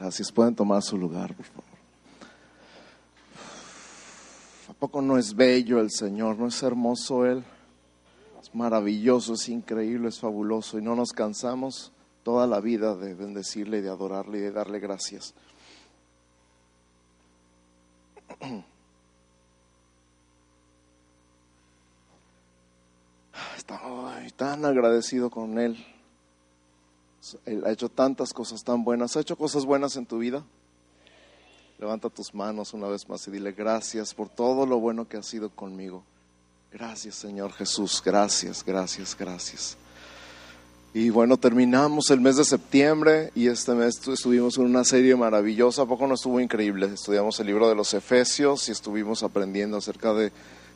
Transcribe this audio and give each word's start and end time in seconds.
Gracias. 0.00 0.32
Pueden 0.32 0.54
tomar 0.54 0.82
su 0.82 0.96
lugar, 0.96 1.34
por 1.34 1.44
favor. 1.44 1.64
¿A 4.68 4.72
poco 4.72 5.02
no 5.02 5.18
es 5.18 5.36
bello 5.36 5.78
el 5.78 5.90
Señor? 5.90 6.38
¿No 6.38 6.46
es 6.46 6.62
hermoso 6.62 7.26
Él? 7.26 7.44
Es 8.40 8.54
maravilloso, 8.54 9.34
es 9.34 9.46
increíble, 9.50 10.08
es 10.08 10.18
fabuloso 10.18 10.78
y 10.78 10.82
no 10.82 10.96
nos 10.96 11.10
cansamos 11.12 11.92
toda 12.22 12.46
la 12.46 12.60
vida 12.60 12.96
de 12.96 13.12
bendecirle, 13.12 13.82
de 13.82 13.90
adorarle 13.90 14.38
y 14.38 14.40
de 14.40 14.52
darle 14.52 14.80
gracias. 14.80 15.34
Estoy 23.58 24.30
tan 24.34 24.64
agradecido 24.64 25.28
con 25.28 25.58
Él. 25.58 25.76
Él 27.44 27.64
ha 27.66 27.70
hecho 27.70 27.88
tantas 27.88 28.32
cosas 28.32 28.64
tan 28.64 28.84
buenas. 28.84 29.16
¿Ha 29.16 29.20
hecho 29.20 29.36
cosas 29.36 29.64
buenas 29.64 29.96
en 29.96 30.06
tu 30.06 30.18
vida? 30.18 30.44
Levanta 31.78 32.10
tus 32.10 32.34
manos 32.34 32.74
una 32.74 32.88
vez 32.88 33.08
más 33.08 33.26
y 33.26 33.30
dile 33.30 33.52
gracias 33.52 34.12
por 34.12 34.28
todo 34.28 34.66
lo 34.66 34.78
bueno 34.78 35.08
que 35.08 35.16
ha 35.16 35.22
sido 35.22 35.48
conmigo. 35.48 36.04
Gracias 36.70 37.14
Señor 37.14 37.52
Jesús, 37.52 38.02
gracias, 38.04 38.62
gracias, 38.62 39.16
gracias. 39.18 39.78
Y 40.92 41.08
bueno, 41.08 41.36
terminamos 41.36 42.10
el 42.10 42.20
mes 42.20 42.36
de 42.36 42.44
septiembre 42.44 43.30
y 43.34 43.46
este 43.46 43.72
mes 43.72 44.06
estuvimos 44.08 44.58
en 44.58 44.64
una 44.64 44.84
serie 44.84 45.16
maravillosa. 45.16 45.82
¿A 45.82 45.86
poco 45.86 46.06
no 46.06 46.14
estuvo 46.14 46.40
increíble? 46.40 46.86
Estudiamos 46.86 47.38
el 47.40 47.46
libro 47.46 47.68
de 47.68 47.76
los 47.76 47.94
Efesios 47.94 48.68
y 48.68 48.72
estuvimos 48.72 49.22
aprendiendo 49.22 49.76
acerca 49.76 50.12
de 50.12 50.32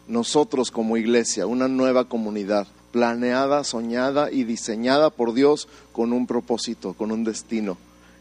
nosotros 0.06 0.70
como 0.70 0.96
iglesia, 0.96 1.46
una 1.46 1.68
nueva 1.68 2.08
comunidad, 2.08 2.66
planeada, 2.92 3.64
soñada 3.64 4.30
y 4.30 4.44
diseñada 4.44 5.10
por 5.10 5.34
Dios 5.34 5.68
con 5.92 6.12
un 6.12 6.26
propósito, 6.26 6.92
con 6.92 7.10
un 7.10 7.24
destino 7.24 7.76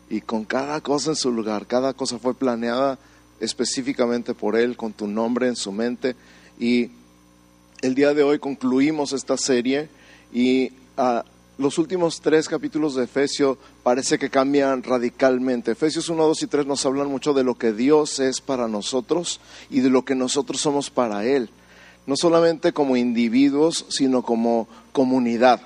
y 0.10 0.22
con 0.22 0.46
cada 0.46 0.82
cosa 0.82 1.12
en 1.12 1.16
su 1.16 1.32
lugar. 1.32 1.68
Cada 1.68 1.94
cosa 1.94 2.18
fue 2.20 2.34
planeada 2.34 2.98
específicamente 3.40 4.34
por 4.34 4.56
Él, 4.56 4.78
con 4.78 4.94
tu 4.94 5.08
nombre 5.08 5.48
en 5.48 5.56
su 5.56 5.72
mente. 5.72 6.16
Y 6.60 6.92
el 7.82 7.96
día 7.96 8.14
de 8.14 8.24
hoy 8.24 8.40
concluimos 8.40 9.14
esta 9.14 9.38
serie 9.38 9.90
y 10.34 10.72
ah, 10.98 11.26
los 11.58 11.78
últimos 11.78 12.22
tres 12.22 12.48
capítulos 12.48 12.96
de 12.96 13.04
Efesios 13.04 13.58
parece 13.84 14.18
que 14.18 14.30
cambian 14.30 14.82
radicalmente. 14.82 15.72
Efesios 15.72 16.10
1, 16.10 16.26
2 16.26 16.44
y 16.44 16.48
3 16.48 16.66
nos 16.66 16.86
hablan 16.86 17.10
mucho 17.10 17.34
de 17.34 17.44
lo 17.44 17.56
que 17.56 17.74
Dios 17.74 18.20
es 18.20 18.42
para 18.42 18.68
nosotros 18.68 19.40
y 19.70 19.82
de 19.82 19.90
lo 19.90 20.04
que 20.04 20.16
nosotros 20.16 20.62
somos 20.62 20.90
para 20.90 21.26
Él 21.26 21.50
no 22.06 22.16
solamente 22.16 22.74
como 22.74 22.98
individuos, 22.98 23.86
sino 23.90 24.24
como 24.24 24.68
comunidad. 24.92 25.62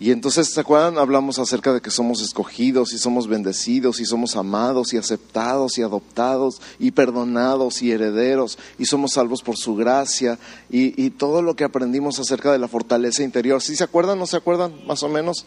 Y 0.00 0.12
entonces, 0.12 0.52
¿se 0.54 0.60
acuerdan? 0.60 0.96
Hablamos 0.96 1.40
acerca 1.40 1.72
de 1.72 1.80
que 1.80 1.90
somos 1.90 2.22
escogidos 2.22 2.92
y 2.92 2.98
somos 2.98 3.26
bendecidos 3.26 3.98
y 3.98 4.04
somos 4.04 4.36
amados 4.36 4.94
y 4.94 4.96
aceptados 4.96 5.76
y 5.76 5.82
adoptados 5.82 6.60
y 6.78 6.92
perdonados 6.92 7.82
y 7.82 7.90
herederos 7.90 8.58
y 8.78 8.84
somos 8.84 9.14
salvos 9.14 9.42
por 9.42 9.56
su 9.56 9.74
gracia 9.74 10.38
y, 10.70 11.10
todo 11.10 11.42
lo 11.42 11.56
que 11.56 11.64
aprendimos 11.64 12.20
acerca 12.20 12.52
de 12.52 12.58
la 12.58 12.68
fortaleza 12.68 13.24
interior. 13.24 13.60
¿Sí 13.60 13.74
se 13.74 13.82
acuerdan? 13.82 14.20
¿No 14.20 14.26
se 14.26 14.36
acuerdan? 14.36 14.72
Más 14.86 15.02
o 15.02 15.08
menos. 15.08 15.46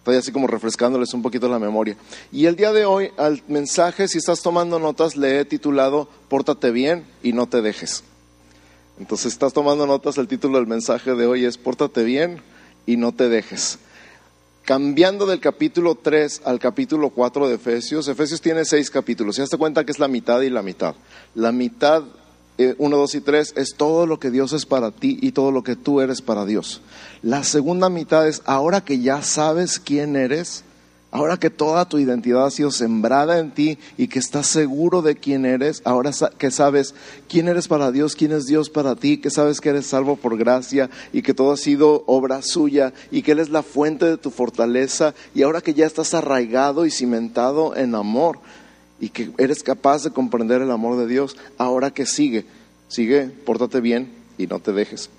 Estoy 0.00 0.16
así 0.16 0.30
como 0.30 0.46
refrescándoles 0.46 1.14
un 1.14 1.22
poquito 1.22 1.48
la 1.48 1.58
memoria. 1.58 1.96
Y 2.32 2.46
el 2.46 2.56
día 2.56 2.72
de 2.72 2.84
hoy, 2.84 3.10
al 3.16 3.42
mensaje, 3.48 4.08
si 4.08 4.18
estás 4.18 4.42
tomando 4.42 4.78
notas, 4.78 5.16
le 5.16 5.40
he 5.40 5.44
titulado 5.46 6.08
Pórtate 6.28 6.70
bien 6.70 7.06
y 7.22 7.32
no 7.32 7.46
te 7.46 7.62
dejes. 7.62 8.02
Entonces, 9.00 9.32
estás 9.32 9.54
tomando 9.54 9.86
notas, 9.86 10.18
el 10.18 10.28
título 10.28 10.58
del 10.58 10.66
mensaje 10.66 11.14
de 11.14 11.26
hoy 11.26 11.46
es 11.46 11.56
Pórtate 11.56 12.04
bien 12.04 12.42
y 12.84 12.98
no 12.98 13.12
te 13.12 13.30
dejes. 13.30 13.78
Cambiando 14.62 15.24
del 15.24 15.40
capítulo 15.40 15.94
3 15.94 16.42
al 16.44 16.58
capítulo 16.58 17.08
4 17.08 17.48
de 17.48 17.54
Efesios, 17.54 18.08
Efesios 18.08 18.42
tiene 18.42 18.66
seis 18.66 18.90
capítulos. 18.90 19.38
Ya 19.38 19.46
te 19.46 19.56
cuenta 19.56 19.84
que 19.84 19.92
es 19.92 19.98
la 19.98 20.06
mitad 20.06 20.42
y 20.42 20.50
la 20.50 20.60
mitad. 20.60 20.94
La 21.34 21.50
mitad, 21.50 22.02
1, 22.02 22.08
eh, 22.58 22.74
2 22.78 23.14
y 23.14 23.20
3, 23.22 23.54
es 23.56 23.74
todo 23.74 24.04
lo 24.04 24.20
que 24.20 24.30
Dios 24.30 24.52
es 24.52 24.66
para 24.66 24.90
ti 24.90 25.18
y 25.22 25.32
todo 25.32 25.50
lo 25.50 25.62
que 25.62 25.76
tú 25.76 26.02
eres 26.02 26.20
para 26.20 26.44
Dios. 26.44 26.82
La 27.22 27.42
segunda 27.42 27.88
mitad 27.88 28.28
es 28.28 28.42
ahora 28.44 28.82
que 28.82 29.00
ya 29.00 29.22
sabes 29.22 29.80
quién 29.80 30.14
eres, 30.14 30.62
Ahora 31.12 31.38
que 31.38 31.50
toda 31.50 31.88
tu 31.88 31.98
identidad 31.98 32.46
ha 32.46 32.50
sido 32.52 32.70
sembrada 32.70 33.40
en 33.40 33.50
ti 33.50 33.78
y 33.98 34.06
que 34.06 34.20
estás 34.20 34.46
seguro 34.46 35.02
de 35.02 35.16
quién 35.16 35.44
eres, 35.44 35.82
ahora 35.84 36.12
que 36.38 36.52
sabes 36.52 36.94
quién 37.28 37.48
eres 37.48 37.66
para 37.66 37.90
Dios, 37.90 38.14
quién 38.14 38.30
es 38.30 38.46
Dios 38.46 38.70
para 38.70 38.94
ti, 38.94 39.18
que 39.18 39.30
sabes 39.30 39.60
que 39.60 39.70
eres 39.70 39.86
salvo 39.86 40.14
por 40.14 40.38
gracia 40.38 40.88
y 41.12 41.22
que 41.22 41.34
todo 41.34 41.50
ha 41.52 41.56
sido 41.56 42.04
obra 42.06 42.42
suya 42.42 42.92
y 43.10 43.22
que 43.22 43.32
Él 43.32 43.40
es 43.40 43.50
la 43.50 43.64
fuente 43.64 44.06
de 44.06 44.18
tu 44.18 44.30
fortaleza 44.30 45.14
y 45.34 45.42
ahora 45.42 45.60
que 45.60 45.74
ya 45.74 45.84
estás 45.84 46.14
arraigado 46.14 46.86
y 46.86 46.92
cimentado 46.92 47.74
en 47.74 47.96
amor 47.96 48.38
y 49.00 49.08
que 49.08 49.32
eres 49.38 49.64
capaz 49.64 50.04
de 50.04 50.12
comprender 50.12 50.62
el 50.62 50.70
amor 50.70 50.96
de 50.96 51.08
Dios, 51.08 51.36
ahora 51.58 51.90
que 51.90 52.06
sigue, 52.06 52.44
sigue, 52.86 53.24
pórtate 53.24 53.80
bien 53.80 54.12
y 54.38 54.46
no 54.46 54.60
te 54.60 54.72
dejes. 54.72 55.10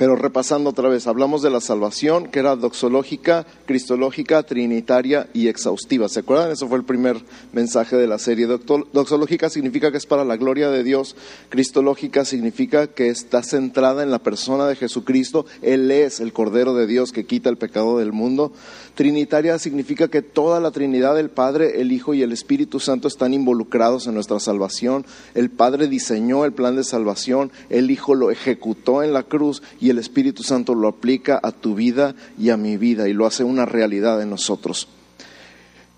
Pero 0.00 0.16
repasando 0.16 0.70
otra 0.70 0.88
vez, 0.88 1.06
hablamos 1.06 1.42
de 1.42 1.50
la 1.50 1.60
salvación, 1.60 2.28
que 2.28 2.38
era 2.38 2.56
doxológica, 2.56 3.44
cristológica, 3.66 4.42
trinitaria 4.44 5.28
y 5.34 5.48
exhaustiva. 5.48 6.08
¿Se 6.08 6.20
acuerdan? 6.20 6.50
Eso 6.50 6.68
fue 6.68 6.78
el 6.78 6.84
primer 6.84 7.18
mensaje 7.52 7.96
de 7.96 8.06
la 8.06 8.18
serie. 8.18 8.46
Doxológica 8.46 9.50
significa 9.50 9.92
que 9.92 9.98
es 9.98 10.06
para 10.06 10.24
la 10.24 10.38
gloria 10.38 10.70
de 10.70 10.84
Dios. 10.84 11.16
Cristológica 11.50 12.24
significa 12.24 12.86
que 12.86 13.10
está 13.10 13.42
centrada 13.42 14.02
en 14.02 14.10
la 14.10 14.20
persona 14.20 14.66
de 14.66 14.76
Jesucristo. 14.76 15.44
Él 15.60 15.90
es 15.90 16.20
el 16.20 16.32
Cordero 16.32 16.72
de 16.72 16.86
Dios 16.86 17.12
que 17.12 17.26
quita 17.26 17.50
el 17.50 17.58
pecado 17.58 17.98
del 17.98 18.12
mundo. 18.12 18.54
Trinitaria 18.94 19.58
significa 19.58 20.08
que 20.08 20.22
toda 20.22 20.60
la 20.60 20.70
Trinidad, 20.70 21.20
el 21.20 21.28
Padre, 21.28 21.82
el 21.82 21.92
Hijo 21.92 22.14
y 22.14 22.22
el 22.22 22.32
Espíritu 22.32 22.80
Santo 22.80 23.06
están 23.06 23.34
involucrados 23.34 24.06
en 24.06 24.14
nuestra 24.14 24.40
salvación. 24.40 25.04
El 25.34 25.50
Padre 25.50 25.88
diseñó 25.88 26.46
el 26.46 26.54
plan 26.54 26.74
de 26.74 26.84
salvación, 26.84 27.52
el 27.68 27.90
Hijo 27.90 28.14
lo 28.14 28.30
ejecutó 28.30 29.02
en 29.02 29.12
la 29.12 29.24
cruz 29.24 29.62
y 29.78 29.89
el 29.90 29.98
Espíritu 29.98 30.42
Santo 30.42 30.74
lo 30.74 30.88
aplica 30.88 31.38
a 31.42 31.52
tu 31.52 31.74
vida 31.74 32.14
y 32.38 32.50
a 32.50 32.56
mi 32.56 32.76
vida 32.76 33.08
y 33.08 33.12
lo 33.12 33.26
hace 33.26 33.44
una 33.44 33.66
realidad 33.66 34.20
en 34.22 34.30
nosotros. 34.30 34.88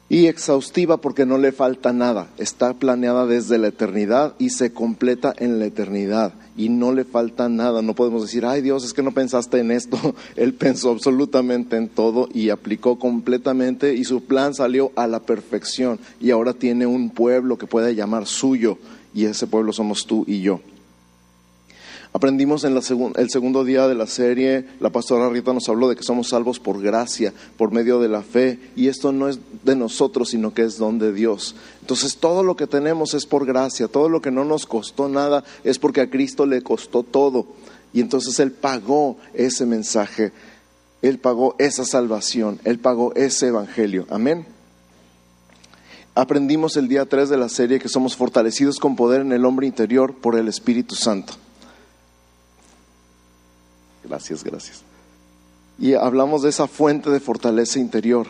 Y 0.08 0.26
exhaustiva 0.26 0.98
porque 0.98 1.24
no 1.24 1.38
le 1.38 1.52
falta 1.52 1.94
nada, 1.94 2.28
está 2.36 2.74
planeada 2.74 3.24
desde 3.24 3.56
la 3.56 3.68
eternidad 3.68 4.34
y 4.38 4.50
se 4.50 4.70
completa 4.70 5.32
en 5.38 5.58
la 5.58 5.64
eternidad 5.64 6.34
y 6.54 6.68
no 6.68 6.92
le 6.92 7.04
falta 7.04 7.48
nada. 7.48 7.80
No 7.80 7.94
podemos 7.94 8.20
decir, 8.20 8.44
ay 8.44 8.60
Dios, 8.60 8.84
es 8.84 8.92
que 8.92 9.02
no 9.02 9.12
pensaste 9.12 9.58
en 9.58 9.70
esto. 9.70 9.98
Él 10.36 10.52
pensó 10.52 10.90
absolutamente 10.90 11.78
en 11.78 11.88
todo 11.88 12.28
y 12.34 12.50
aplicó 12.50 12.98
completamente 12.98 13.94
y 13.94 14.04
su 14.04 14.24
plan 14.24 14.52
salió 14.52 14.92
a 14.96 15.06
la 15.06 15.20
perfección 15.20 15.98
y 16.20 16.30
ahora 16.30 16.52
tiene 16.52 16.84
un 16.84 17.08
pueblo 17.08 17.56
que 17.56 17.66
puede 17.66 17.94
llamar 17.94 18.26
suyo 18.26 18.76
y 19.14 19.24
ese 19.24 19.46
pueblo 19.46 19.72
somos 19.72 20.06
tú 20.06 20.24
y 20.26 20.42
yo. 20.42 20.60
Aprendimos 22.14 22.64
en 22.64 22.76
el 22.76 23.30
segundo 23.30 23.64
día 23.64 23.88
de 23.88 23.94
la 23.94 24.06
serie, 24.06 24.66
la 24.80 24.90
pastora 24.90 25.30
Rita 25.30 25.54
nos 25.54 25.66
habló 25.70 25.88
de 25.88 25.96
que 25.96 26.02
somos 26.02 26.28
salvos 26.28 26.60
por 26.60 26.82
gracia, 26.82 27.32
por 27.56 27.70
medio 27.72 28.00
de 28.00 28.10
la 28.10 28.22
fe, 28.22 28.58
y 28.76 28.88
esto 28.88 29.12
no 29.12 29.30
es 29.30 29.38
de 29.64 29.76
nosotros, 29.76 30.28
sino 30.28 30.52
que 30.52 30.60
es 30.60 30.76
don 30.76 30.98
de 30.98 31.14
Dios. 31.14 31.54
Entonces 31.80 32.18
todo 32.18 32.42
lo 32.42 32.54
que 32.54 32.66
tenemos 32.66 33.14
es 33.14 33.24
por 33.24 33.46
gracia, 33.46 33.88
todo 33.88 34.10
lo 34.10 34.20
que 34.20 34.30
no 34.30 34.44
nos 34.44 34.66
costó 34.66 35.08
nada 35.08 35.42
es 35.64 35.78
porque 35.78 36.02
a 36.02 36.10
Cristo 36.10 36.44
le 36.44 36.60
costó 36.60 37.02
todo. 37.02 37.46
Y 37.94 38.02
entonces 38.02 38.38
Él 38.40 38.52
pagó 38.52 39.16
ese 39.32 39.64
mensaje, 39.64 40.32
Él 41.00 41.18
pagó 41.18 41.56
esa 41.58 41.86
salvación, 41.86 42.60
Él 42.64 42.78
pagó 42.78 43.14
ese 43.14 43.46
evangelio. 43.46 44.06
Amén. 44.10 44.44
Aprendimos 46.14 46.76
el 46.76 46.88
día 46.88 47.06
3 47.06 47.30
de 47.30 47.38
la 47.38 47.48
serie 47.48 47.78
que 47.78 47.88
somos 47.88 48.16
fortalecidos 48.16 48.78
con 48.78 48.96
poder 48.96 49.22
en 49.22 49.32
el 49.32 49.46
hombre 49.46 49.66
interior 49.66 50.14
por 50.14 50.36
el 50.38 50.46
Espíritu 50.46 50.94
Santo. 50.94 51.32
Gracias, 54.04 54.44
gracias. 54.44 54.82
Y 55.78 55.94
hablamos 55.94 56.42
de 56.42 56.50
esa 56.50 56.66
fuente 56.66 57.10
de 57.10 57.20
fortaleza 57.20 57.78
interior 57.78 58.26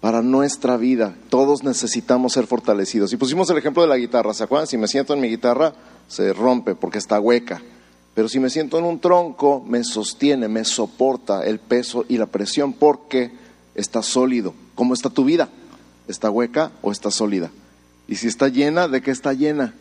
para 0.00 0.22
nuestra 0.22 0.76
vida. 0.76 1.14
Todos 1.28 1.62
necesitamos 1.64 2.32
ser 2.32 2.46
fortalecidos. 2.46 3.12
Y 3.12 3.16
pusimos 3.16 3.50
el 3.50 3.58
ejemplo 3.58 3.82
de 3.82 3.88
la 3.88 3.96
guitarra, 3.96 4.34
¿se 4.34 4.44
acuerdan? 4.44 4.66
Si 4.66 4.76
me 4.76 4.88
siento 4.88 5.14
en 5.14 5.20
mi 5.20 5.28
guitarra, 5.28 5.74
se 6.08 6.32
rompe 6.32 6.74
porque 6.74 6.98
está 6.98 7.20
hueca. 7.20 7.60
Pero 8.14 8.28
si 8.28 8.40
me 8.40 8.50
siento 8.50 8.78
en 8.78 8.84
un 8.84 8.98
tronco, 8.98 9.62
me 9.66 9.84
sostiene, 9.84 10.48
me 10.48 10.64
soporta 10.64 11.44
el 11.44 11.60
peso 11.60 12.04
y 12.08 12.18
la 12.18 12.26
presión 12.26 12.72
porque 12.72 13.30
está 13.74 14.02
sólido. 14.02 14.54
¿Cómo 14.74 14.94
está 14.94 15.10
tu 15.10 15.24
vida? 15.24 15.48
¿Está 16.08 16.30
hueca 16.30 16.72
o 16.82 16.90
está 16.90 17.10
sólida? 17.10 17.50
Y 18.08 18.16
si 18.16 18.26
está 18.26 18.48
llena, 18.48 18.88
¿de 18.88 19.02
qué 19.02 19.10
está 19.10 19.34
llena? 19.34 19.74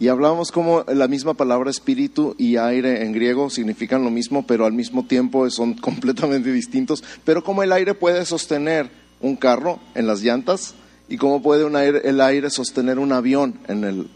Y 0.00 0.08
hablamos 0.08 0.52
como 0.52 0.84
la 0.84 1.08
misma 1.08 1.34
palabra 1.34 1.70
espíritu 1.70 2.36
y 2.38 2.56
aire 2.56 3.04
en 3.04 3.12
griego 3.12 3.50
significan 3.50 4.04
lo 4.04 4.10
mismo, 4.10 4.46
pero 4.46 4.64
al 4.64 4.72
mismo 4.72 5.04
tiempo 5.04 5.48
son 5.50 5.74
completamente 5.80 6.52
distintos. 6.52 7.02
Pero 7.24 7.42
como 7.42 7.62
el 7.62 7.72
aire 7.72 7.94
puede 7.94 8.24
sostener 8.24 8.90
un 9.20 9.34
carro 9.34 9.80
en 9.94 10.06
las 10.06 10.22
llantas 10.22 10.74
y 11.08 11.16
cómo 11.16 11.42
puede 11.42 11.66
el 12.04 12.20
aire 12.20 12.50
sostener 12.50 12.98
un 12.98 13.12
avión 13.12 13.58
en 13.66 13.84
el 13.84 14.10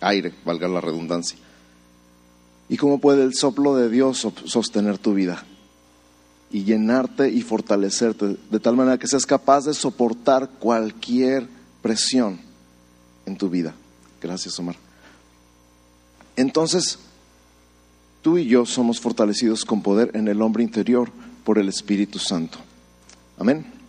aire, 0.00 0.32
valga 0.44 0.66
la 0.66 0.80
redundancia. 0.80 1.38
Y 2.68 2.76
cómo 2.76 3.00
puede 3.00 3.22
el 3.22 3.34
soplo 3.34 3.76
de 3.76 3.88
Dios 3.88 4.26
sostener 4.46 4.98
tu 4.98 5.14
vida. 5.14 5.44
y 6.52 6.64
llenarte 6.64 7.30
y 7.30 7.42
fortalecerte, 7.42 8.36
de 8.50 8.58
tal 8.58 8.74
manera 8.74 8.98
que 8.98 9.06
seas 9.06 9.24
capaz 9.24 9.66
de 9.66 9.74
soportar 9.74 10.50
cualquier 10.58 11.46
presión 11.80 12.40
en 13.24 13.36
tu 13.36 13.48
vida. 13.48 13.72
Gracias, 14.20 14.58
Omar. 14.58 14.89
Entonces, 16.36 16.98
tú 18.22 18.38
y 18.38 18.46
yo 18.46 18.66
somos 18.66 19.00
fortalecidos 19.00 19.64
con 19.64 19.82
poder 19.82 20.10
en 20.14 20.28
el 20.28 20.42
hombre 20.42 20.62
interior 20.62 21.10
por 21.44 21.58
el 21.58 21.68
Espíritu 21.68 22.18
Santo. 22.18 22.58
Amén. 23.38 23.80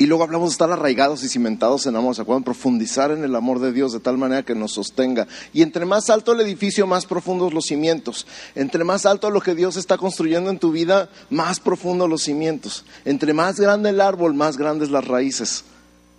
Y 0.00 0.06
luego 0.06 0.22
hablamos 0.22 0.50
de 0.50 0.52
estar 0.52 0.70
arraigados 0.70 1.24
y 1.24 1.28
cimentados 1.28 1.84
en 1.86 1.96
amor, 1.96 2.14
¿se 2.14 2.22
acuerdan? 2.22 2.44
Profundizar 2.44 3.10
en 3.10 3.24
el 3.24 3.34
amor 3.34 3.58
de 3.58 3.72
Dios 3.72 3.92
de 3.92 3.98
tal 3.98 4.16
manera 4.16 4.44
que 4.44 4.54
nos 4.54 4.72
sostenga. 4.72 5.26
Y 5.52 5.62
entre 5.62 5.84
más 5.86 6.08
alto 6.08 6.32
el 6.32 6.40
edificio, 6.40 6.86
más 6.86 7.04
profundos 7.04 7.52
los 7.52 7.64
cimientos. 7.64 8.24
Entre 8.54 8.84
más 8.84 9.06
alto 9.06 9.28
lo 9.30 9.40
que 9.40 9.56
Dios 9.56 9.76
está 9.76 9.96
construyendo 9.96 10.50
en 10.50 10.60
tu 10.60 10.70
vida, 10.70 11.10
más 11.30 11.58
profundos 11.58 12.08
los 12.08 12.22
cimientos. 12.22 12.84
Entre 13.04 13.34
más 13.34 13.58
grande 13.58 13.90
el 13.90 14.00
árbol, 14.00 14.34
más 14.34 14.56
grandes 14.56 14.90
las 14.90 15.04
raíces. 15.04 15.64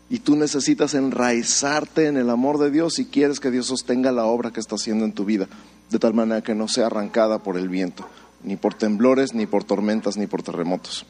Y 0.10 0.20
tú 0.20 0.36
necesitas 0.36 0.96
enraizarte 0.96 2.08
en 2.08 2.18
el 2.18 2.30
amor 2.30 2.58
de 2.58 2.72
Dios 2.72 2.96
si 2.96 3.06
quieres 3.06 3.40
que 3.40 3.52
Dios 3.52 3.68
sostenga 3.68 4.12
la 4.12 4.26
obra 4.26 4.52
que 4.52 4.60
está 4.60 4.76
haciendo 4.76 5.06
en 5.06 5.14
tu 5.14 5.26
vida, 5.26 5.48
de 5.90 6.00
tal 6.00 6.14
manera 6.14 6.42
que 6.42 6.56
no 6.56 6.68
sea 6.68 6.88
arrancada 6.88 7.40
por 7.40 7.58
el 7.58 7.70
viento, 7.70 8.08
ni 8.44 8.56
por 8.56 8.74
temblores, 8.74 9.34
ni 9.34 9.46
por 9.46 9.64
tormentas, 9.64 10.18
ni 10.18 10.26
por 10.26 10.42
terremotos 10.42 11.06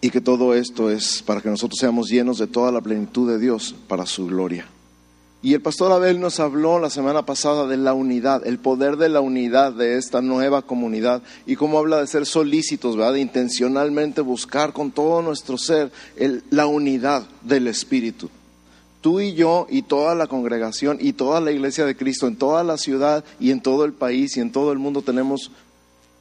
y 0.00 0.10
que 0.10 0.20
todo 0.20 0.54
esto 0.54 0.90
es 0.90 1.22
para 1.22 1.40
que 1.40 1.48
nosotros 1.48 1.78
seamos 1.80 2.08
llenos 2.08 2.38
de 2.38 2.46
toda 2.46 2.70
la 2.70 2.80
plenitud 2.80 3.28
de 3.28 3.38
Dios 3.38 3.74
para 3.88 4.06
su 4.06 4.26
gloria. 4.26 4.66
Y 5.46 5.54
el 5.54 5.60
pastor 5.60 5.92
Abel 5.92 6.18
nos 6.18 6.40
habló 6.40 6.80
la 6.80 6.90
semana 6.90 7.24
pasada 7.24 7.68
de 7.68 7.76
la 7.76 7.94
unidad, 7.94 8.44
el 8.44 8.58
poder 8.58 8.96
de 8.96 9.08
la 9.08 9.20
unidad 9.20 9.72
de 9.72 9.96
esta 9.96 10.20
nueva 10.20 10.62
comunidad 10.62 11.22
y 11.46 11.54
cómo 11.54 11.78
habla 11.78 12.00
de 12.00 12.08
ser 12.08 12.26
solícitos, 12.26 12.96
¿verdad? 12.96 13.12
de 13.12 13.20
intencionalmente 13.20 14.22
buscar 14.22 14.72
con 14.72 14.90
todo 14.90 15.22
nuestro 15.22 15.56
ser 15.56 15.92
la 16.50 16.66
unidad 16.66 17.28
del 17.42 17.68
Espíritu. 17.68 18.28
Tú 19.00 19.20
y 19.20 19.34
yo 19.34 19.68
y 19.70 19.82
toda 19.82 20.16
la 20.16 20.26
congregación 20.26 20.98
y 21.00 21.12
toda 21.12 21.40
la 21.40 21.52
iglesia 21.52 21.86
de 21.86 21.96
Cristo 21.96 22.26
en 22.26 22.34
toda 22.34 22.64
la 22.64 22.76
ciudad 22.76 23.24
y 23.38 23.52
en 23.52 23.60
todo 23.60 23.84
el 23.84 23.92
país 23.92 24.36
y 24.36 24.40
en 24.40 24.50
todo 24.50 24.72
el 24.72 24.80
mundo 24.80 25.02
tenemos 25.02 25.52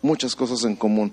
muchas 0.04 0.36
cosas 0.36 0.64
en 0.66 0.76
común 0.76 1.12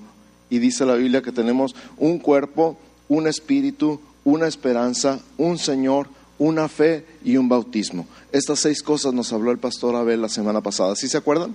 y 0.50 0.58
dice 0.58 0.84
la 0.84 0.96
Biblia 0.96 1.22
que 1.22 1.32
tenemos 1.32 1.74
un 1.96 2.18
cuerpo, 2.18 2.76
un 3.08 3.26
espíritu, 3.26 4.02
una 4.22 4.48
esperanza, 4.48 5.18
un 5.38 5.56
Señor, 5.56 6.08
una 6.42 6.68
fe 6.68 7.06
y 7.24 7.36
un 7.36 7.48
bautismo. 7.48 8.06
Estas 8.32 8.58
seis 8.58 8.82
cosas 8.82 9.14
nos 9.14 9.32
habló 9.32 9.52
el 9.52 9.58
pastor 9.58 9.94
Abel 9.94 10.20
la 10.20 10.28
semana 10.28 10.60
pasada. 10.60 10.96
¿Sí 10.96 11.08
se 11.08 11.16
acuerdan? 11.16 11.54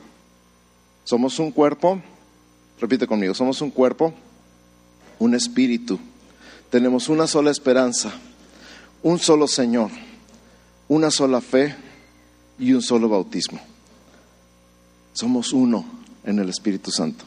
Somos 1.03 1.39
un 1.39 1.51
cuerpo, 1.51 2.01
repite 2.79 3.05
conmigo, 3.05 3.33
somos 3.33 3.61
un 3.61 3.69
cuerpo, 3.69 4.13
un 5.19 5.35
espíritu, 5.35 5.99
tenemos 6.69 7.09
una 7.09 7.27
sola 7.27 7.51
esperanza, 7.51 8.11
un 9.03 9.19
solo 9.19 9.47
Señor, 9.47 9.91
una 10.87 11.11
sola 11.11 11.41
fe 11.41 11.75
y 12.57 12.71
un 12.71 12.81
solo 12.81 13.09
bautismo. 13.09 13.59
Somos 15.11 15.51
uno 15.51 15.85
en 16.23 16.39
el 16.39 16.49
Espíritu 16.49 16.91
Santo. 16.91 17.25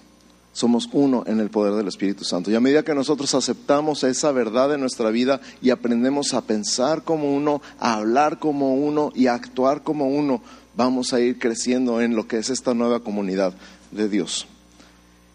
Somos 0.52 0.88
uno 0.92 1.22
en 1.26 1.38
el 1.40 1.48
poder 1.48 1.74
del 1.74 1.88
Espíritu 1.88 2.24
Santo. 2.24 2.50
Y 2.50 2.54
a 2.54 2.60
medida 2.60 2.82
que 2.82 2.94
nosotros 2.94 3.34
aceptamos 3.34 4.02
esa 4.02 4.32
verdad 4.32 4.74
en 4.74 4.80
nuestra 4.80 5.10
vida 5.10 5.40
y 5.62 5.70
aprendemos 5.70 6.34
a 6.34 6.42
pensar 6.42 7.02
como 7.02 7.34
uno, 7.34 7.62
a 7.78 7.94
hablar 7.94 8.38
como 8.38 8.74
uno 8.74 9.12
y 9.14 9.28
a 9.28 9.34
actuar 9.34 9.82
como 9.82 10.08
uno, 10.08 10.42
vamos 10.76 11.12
a 11.12 11.20
ir 11.20 11.38
creciendo 11.38 12.00
en 12.00 12.16
lo 12.16 12.26
que 12.26 12.38
es 12.38 12.50
esta 12.50 12.74
nueva 12.74 13.00
comunidad 13.00 13.54
de 13.90 14.08
Dios. 14.08 14.46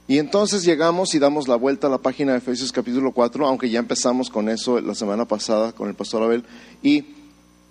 Y 0.08 0.20
entonces 0.20 0.64
llegamos 0.64 1.16
y 1.16 1.20
damos 1.20 1.48
la 1.48 1.56
vuelta 1.56 1.88
a 1.88 1.90
la 1.90 1.98
página 1.98 2.34
de 2.34 2.38
Efesios 2.38 2.72
capítulo 2.72 3.12
4, 3.12 3.48
aunque 3.48 3.70
ya 3.70 3.80
empezamos 3.80 4.30
con 4.30 4.50
eso 4.50 4.80
la 4.80 4.94
semana 4.94 5.26
pasada 5.26 5.72
con 5.72 5.90
el 5.90 5.96
pastor 5.96 6.22
Abel, 6.22 6.44
y 6.84 7.06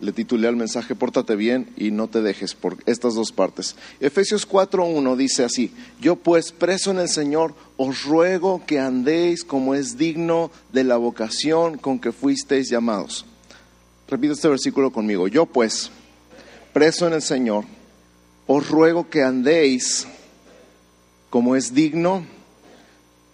le 0.01 0.13
titulé 0.13 0.49
al 0.49 0.57
mensaje 0.57 0.95
Pórtate 0.95 1.37
bien 1.37 1.71
y 1.77 1.91
no 1.91 2.09
te 2.09 2.21
dejes 2.21 2.55
por 2.55 2.77
estas 2.87 3.15
dos 3.15 3.33
partes. 3.33 3.77
Efesios 4.01 4.49
4.1 4.49 5.17
dice 5.17 5.45
así, 5.45 5.73
yo 6.01 6.17
pues 6.17 6.53
preso 6.53 6.91
en 6.91 6.99
el 6.99 7.09
Señor 7.09 7.55
os 7.77 8.05
ruego 8.05 8.63
que 8.67 8.81
andéis 8.81 9.45
como 9.45 9.75
es 9.75 9.97
digno 9.97 10.51
de 10.73 10.85
la 10.85 10.97
vocación 10.97 11.79
con 11.79 11.99
que 11.99 12.13
fuisteis 12.13 12.69
llamados. 12.69 13.25
Repite 14.09 14.35
este 14.35 14.49
versículo 14.49 14.93
conmigo, 14.93 15.29
yo 15.29 15.47
pues 15.47 15.91
preso 16.73 17.07
en 17.07 17.15
el 17.15 17.23
Señor 17.23 17.65
os 18.47 18.69
ruego 18.69 19.09
que 19.09 19.23
andéis 19.23 20.07
como 21.31 21.57
es 21.57 21.75
digno 21.75 22.25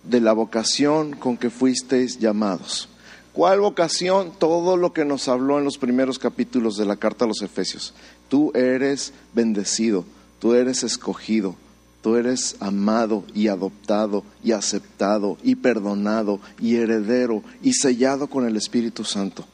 de 0.04 0.20
la 0.20 0.32
vocación 0.32 1.12
con 1.12 1.36
que 1.36 1.50
fuisteis 1.50 2.18
llamados. 2.18 2.89
¿Cuál 3.32 3.60
vocación? 3.60 4.32
Todo 4.38 4.76
lo 4.76 4.92
que 4.92 5.04
nos 5.04 5.28
habló 5.28 5.58
en 5.58 5.64
los 5.64 5.78
primeros 5.78 6.18
capítulos 6.18 6.76
de 6.76 6.84
la 6.84 6.96
carta 6.96 7.24
a 7.24 7.28
los 7.28 7.42
Efesios. 7.42 7.94
Tú 8.28 8.50
eres 8.54 9.12
bendecido, 9.34 10.04
tú 10.40 10.54
eres 10.54 10.82
escogido, 10.82 11.54
tú 12.02 12.16
eres 12.16 12.56
amado 12.58 13.24
y 13.32 13.46
adoptado 13.46 14.24
y 14.42 14.52
aceptado 14.52 15.38
y 15.44 15.54
perdonado 15.54 16.40
y 16.60 16.76
heredero 16.76 17.42
y 17.62 17.74
sellado 17.74 18.26
con 18.26 18.46
el 18.46 18.56
Espíritu 18.56 19.04
Santo. 19.04 19.44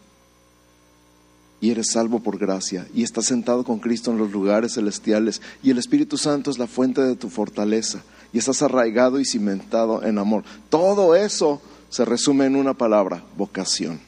Y 1.61 1.71
eres 1.71 1.87
salvo 1.93 2.21
por 2.21 2.39
gracia 2.39 2.87
y 2.95 3.03
estás 3.03 3.27
sentado 3.27 3.65
con 3.65 3.79
Cristo 3.79 4.11
en 4.11 4.19
los 4.19 4.31
lugares 4.31 4.75
celestiales 4.75 5.43
y 5.63 5.71
el 5.71 5.79
Espíritu 5.79 6.17
Santo 6.17 6.51
es 6.51 6.59
la 6.59 6.67
fuente 6.67 7.03
de 7.03 7.17
tu 7.17 7.29
fortaleza 7.29 8.03
y 8.33 8.39
estás 8.39 8.63
arraigado 8.63 9.21
y 9.21 9.25
cimentado 9.25 10.03
en 10.03 10.19
amor. 10.19 10.45
Todo 10.69 11.15
eso 11.15 11.61
se 11.89 12.05
resume 12.05 12.47
en 12.47 12.57
una 12.57 12.75
palabra, 12.75 13.23
vocación 13.37 14.01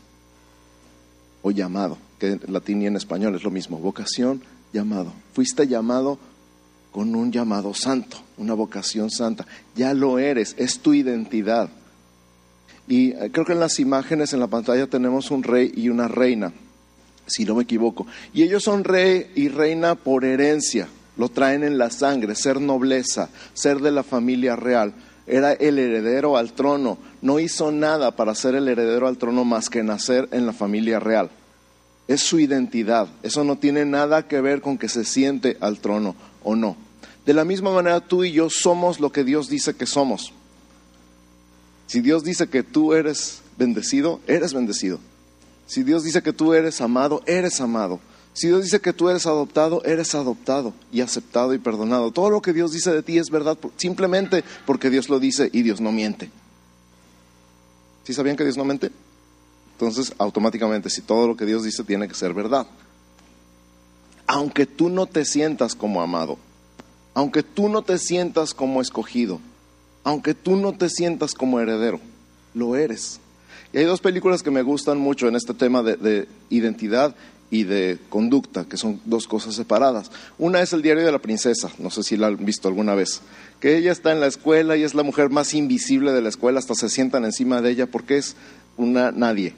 o 1.42 1.50
llamado, 1.50 1.98
que 2.19 2.32
en 2.32 2.52
latín 2.52 2.82
y 2.82 2.86
en 2.86 2.96
español 2.96 3.34
es 3.34 3.44
lo 3.44 3.50
mismo, 3.50 3.78
vocación, 3.78 4.42
llamado. 4.72 5.12
Fuiste 5.32 5.66
llamado 5.66 6.19
con 6.90 7.14
un 7.14 7.30
llamado 7.30 7.75
santo, 7.75 8.19
una 8.36 8.54
vocación 8.54 9.10
santa. 9.10 9.46
Ya 9.76 9.94
lo 9.94 10.19
eres, 10.19 10.54
es 10.58 10.80
tu 10.80 10.94
identidad. 10.94 11.70
Y 12.88 13.12
eh, 13.12 13.30
creo 13.32 13.44
que 13.44 13.52
en 13.52 13.60
las 13.60 13.78
imágenes 13.78 14.32
en 14.32 14.40
la 14.40 14.48
pantalla 14.48 14.86
tenemos 14.86 15.31
un 15.31 15.42
rey 15.42 15.72
y 15.74 15.88
una 15.88 16.08
reina, 16.08 16.52
si 17.26 17.44
no 17.44 17.54
me 17.54 17.62
equivoco. 17.62 18.06
Y 18.32 18.42
ellos 18.42 18.64
son 18.64 18.84
rey 18.84 19.31
y 19.34 19.48
reina 19.48 19.94
por 19.94 20.24
herencia, 20.24 20.88
lo 21.16 21.28
traen 21.28 21.62
en 21.62 21.78
la 21.78 21.90
sangre, 21.90 22.34
ser 22.34 22.60
nobleza, 22.60 23.28
ser 23.54 23.81
de 23.81 23.92
la 23.92 24.02
familia 24.02 24.56
real 24.56 24.94
era 25.28 25.52
el 25.52 25.78
heredero 25.78 26.36
al 26.36 26.52
trono. 26.52 26.98
No 27.22 27.38
hizo 27.38 27.70
nada 27.70 28.12
para 28.16 28.34
ser 28.34 28.54
el 28.54 28.69
heredero 28.69 29.08
al 29.08 29.19
trono 29.19 29.44
más 29.44 29.70
que 29.70 29.82
nacer 29.82 30.28
en 30.32 30.46
la 30.46 30.52
familia 30.52 31.00
real. 31.00 31.30
Es 32.06 32.22
su 32.22 32.41
identidad. 32.41 33.08
Eso 33.22 33.44
no 33.44 33.56
tiene 33.56 33.84
nada 33.84 34.26
que 34.26 34.41
ver 34.41 34.60
con 34.60 34.79
que 34.79 34.88
se 34.88 35.05
siente 35.05 35.56
al 35.60 35.79
trono 35.79 36.17
o 36.43 36.56
no. 36.56 36.76
De 37.26 37.34
la 37.34 37.44
misma 37.44 37.70
manera 37.70 38.00
tú 38.00 38.24
y 38.24 38.32
yo 38.32 38.48
somos 38.50 39.00
lo 39.00 39.12
que 39.12 39.24
Dios 39.24 39.48
dice 39.48 39.74
que 39.74 39.86
somos. 39.86 40.32
Si 41.86 42.00
Dios 42.00 42.24
dice 42.24 42.48
que 42.48 42.62
tú 42.62 42.94
eres 42.94 43.43
bendecido, 43.56 44.20
eres 44.26 44.55
bendecido. 44.55 44.98
Si 45.67 45.82
Dios 45.82 46.05
dice 46.05 46.22
que 46.22 46.32
tú 46.32 46.55
eres 46.55 46.81
amado, 46.81 47.22
eres 47.26 47.60
amado. 47.60 48.00
Si 48.38 48.46
Dios 48.46 48.62
dice 48.62 48.80
que 48.80 48.92
tú 48.92 49.08
eres 49.08 49.26
adoptado, 49.26 49.82
eres 49.84 50.14
adoptado 50.14 50.72
y 50.92 51.00
aceptado 51.00 51.54
y 51.54 51.58
perdonado. 51.58 52.12
Todo 52.12 52.30
lo 52.30 52.40
que 52.40 52.52
Dios 52.52 52.70
dice 52.70 52.92
de 52.92 53.02
ti 53.02 53.18
es 53.18 53.30
verdad 53.30 53.58
simplemente 53.76 54.44
porque 54.64 54.90
Dios 54.90 55.08
lo 55.08 55.18
dice 55.18 55.50
y 55.52 55.62
Dios 55.62 55.80
no 55.80 55.90
miente. 55.90 56.30
¿Sí 58.04 58.14
sabían 58.14 58.36
que 58.36 58.44
Dios 58.44 58.56
no 58.56 58.64
miente? 58.64 58.92
Entonces, 59.72 60.14
automáticamente, 60.18 60.88
si 60.88 61.02
todo 61.02 61.26
lo 61.26 61.36
que 61.36 61.46
Dios 61.46 61.64
dice 61.64 61.82
tiene 61.82 62.06
que 62.06 62.14
ser 62.14 62.32
verdad. 62.32 62.68
Aunque 64.28 64.66
tú 64.66 64.88
no 64.88 65.06
te 65.06 65.24
sientas 65.24 65.74
como 65.74 66.00
amado, 66.00 66.38
aunque 67.14 67.42
tú 67.42 67.68
no 67.68 67.82
te 67.82 67.98
sientas 67.98 68.54
como 68.54 68.80
escogido, 68.80 69.40
aunque 70.04 70.34
tú 70.34 70.54
no 70.54 70.74
te 70.74 70.90
sientas 70.90 71.34
como 71.34 71.58
heredero, 71.58 71.98
lo 72.54 72.76
eres. 72.76 73.18
Y 73.72 73.78
hay 73.78 73.84
dos 73.84 74.00
películas 74.00 74.44
que 74.44 74.52
me 74.52 74.62
gustan 74.62 74.98
mucho 74.98 75.26
en 75.26 75.34
este 75.34 75.54
tema 75.54 75.82
de, 75.82 75.96
de 75.96 76.28
identidad 76.50 77.16
y 77.50 77.64
de 77.64 77.98
conducta, 78.08 78.64
que 78.64 78.76
son 78.76 79.00
dos 79.05 79.26
cosas 79.26 79.55
separadas. 79.55 80.10
Una 80.38 80.60
es 80.60 80.72
el 80.72 80.82
diario 80.82 81.05
de 81.05 81.12
la 81.12 81.19
princesa, 81.19 81.70
no 81.78 81.90
sé 81.90 82.02
si 82.02 82.17
la 82.17 82.26
han 82.26 82.44
visto 82.44 82.69
alguna 82.69 82.94
vez, 82.94 83.22
que 83.60 83.76
ella 83.76 83.93
está 83.93 84.12
en 84.12 84.20
la 84.20 84.26
escuela 84.26 84.76
y 84.76 84.82
es 84.82 84.94
la 84.94 85.02
mujer 85.02 85.31
más 85.31 85.55
invisible 85.55 86.12
de 86.12 86.22
la 86.22 86.28
escuela, 86.28 86.58
hasta 86.58 86.74
se 86.74 86.88
sientan 86.88 87.24
encima 87.24 87.62
de 87.62 87.70
ella 87.70 87.86
porque 87.86 88.19
es 88.19 88.36
una 88.76 89.10
nadie. 89.12 89.55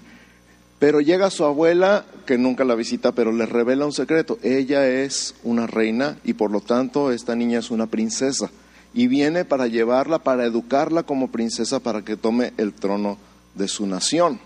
Pero 0.81 1.03
llega 1.03 1.31
su 1.31 1.45
abuela, 1.45 2.07
que 2.25 2.39
nunca 2.39 2.65
la 2.65 2.75
visita, 2.75 3.13
pero 3.13 3.33
le 3.33 3.45
revela 3.45 3.85
un 3.85 3.93
secreto. 3.93 4.39
Ella 4.43 4.89
es 4.89 5.35
una 5.45 5.67
reina 5.67 6.17
y 6.25 6.33
por 6.33 6.51
lo 6.51 6.63
tanto 6.63 7.13
esta 7.13 7.37
niña 7.37 7.59
es 7.59 7.71
una 7.71 7.87
princesa. 7.87 8.51
Y 8.95 9.07
viene 9.07 9.45
para 9.45 9.67
llevarla, 9.67 10.21
para 10.21 10.47
educarla 10.47 11.03
como 11.03 11.31
princesa 11.31 11.81
para 11.81 12.03
que 12.03 12.17
tome 12.17 12.55
el 12.57 12.73
trono 12.73 13.19
de 13.55 13.69
su 13.69 13.87
nación. 13.87 14.41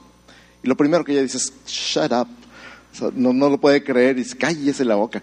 Y 0.64 0.66
lo 0.66 0.76
primero 0.76 1.04
que 1.04 1.12
ella 1.12 1.22
dice 1.22 1.38
es, 1.38 1.52
shut 1.66 2.10
up, 2.10 2.26
no, 3.14 3.48
lo 3.48 3.58
puede 3.58 3.82
creer 3.82 4.16
y 4.16 4.22
dice, 4.22 4.36
cállese 4.36 4.84
la 4.84 4.94
boca. 4.94 5.22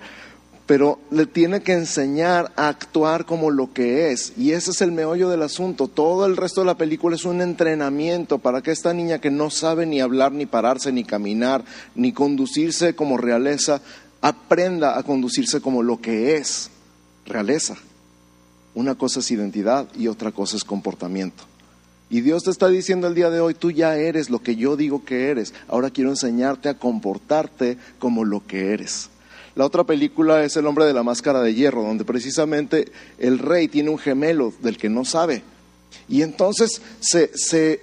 pero 0.66 1.00
le 1.10 1.26
tiene 1.26 1.62
que 1.62 1.74
enseñar 1.74 2.54
a 2.56 2.70
actuar 2.70 3.26
como 3.26 3.52
lo 3.52 3.74
que 3.74 4.12
es. 4.12 4.32
Y 4.38 4.52
ese 4.52 4.72
es 4.72 4.82
el 4.82 4.94
meollo 4.94 5.28
del 5.28 5.42
asunto. 5.42 5.90
Todo 5.90 6.26
el 6.26 6.38
resto 6.38 6.62
de 6.62 6.68
la 6.68 6.78
película 6.78 7.16
es 7.16 7.26
un 7.26 7.42
entrenamiento 7.42 8.38
para 8.38 8.62
que 8.62 8.72
esta 8.72 8.94
niña 8.94 9.20
que 9.20 9.32
no 9.32 9.50
sabe 9.50 9.86
ni 9.86 10.00
hablar, 10.00 10.32
ni 10.32 10.46
pararse, 10.46 10.94
ni 10.94 11.04
caminar, 11.04 11.66
ni 11.94 12.14
conducirse 12.14 12.96
como 12.96 13.18
realeza, 13.18 13.82
aprenda 14.22 14.98
a 14.98 15.04
conducirse 15.04 15.60
como 15.60 15.84
lo 15.84 16.00
que 16.00 16.38
es, 16.38 16.70
realeza. 17.26 17.76
Una 18.74 18.96
cosa 18.96 19.20
es 19.20 19.30
identidad 19.32 19.88
y 19.98 20.08
otra 20.08 20.32
cosa 20.32 20.56
es 20.56 20.64
comportamiento. 20.64 21.51
Y 22.12 22.20
Dios 22.20 22.44
te 22.44 22.52
está 22.52 22.68
diciendo 22.68 23.08
el 23.08 23.16
día 23.16 23.30
de 23.30 23.40
hoy, 23.40 23.54
tú 23.54 23.72
ya 23.72 23.96
eres 23.96 24.30
lo 24.30 24.40
que 24.40 24.58
yo 24.58 24.76
digo 24.76 25.06
que 25.06 25.30
eres. 25.30 25.54
Ahora 25.70 25.90
quiero 25.90 26.10
enseñarte 26.10 26.68
a 26.68 26.78
comportarte 26.78 27.78
como 28.00 28.26
lo 28.26 28.46
que 28.46 28.74
eres. 28.74 29.10
La 29.56 29.66
otra 29.66 29.86
película 29.86 30.44
es 30.44 30.58
El 30.58 30.68
hombre 30.68 30.84
de 30.84 30.94
la 30.94 31.04
máscara 31.04 31.42
de 31.42 31.54
hierro, 31.54 31.84
donde 31.84 32.04
precisamente 32.04 32.92
el 33.18 33.40
rey 33.40 33.70
tiene 33.70 33.92
un 33.92 33.98
gemelo 33.98 34.54
del 34.62 34.78
que 34.78 34.90
no 34.90 35.06
sabe. 35.06 35.42
Y 36.10 36.22
entonces 36.22 36.82
se, 37.00 37.32
se 37.34 37.80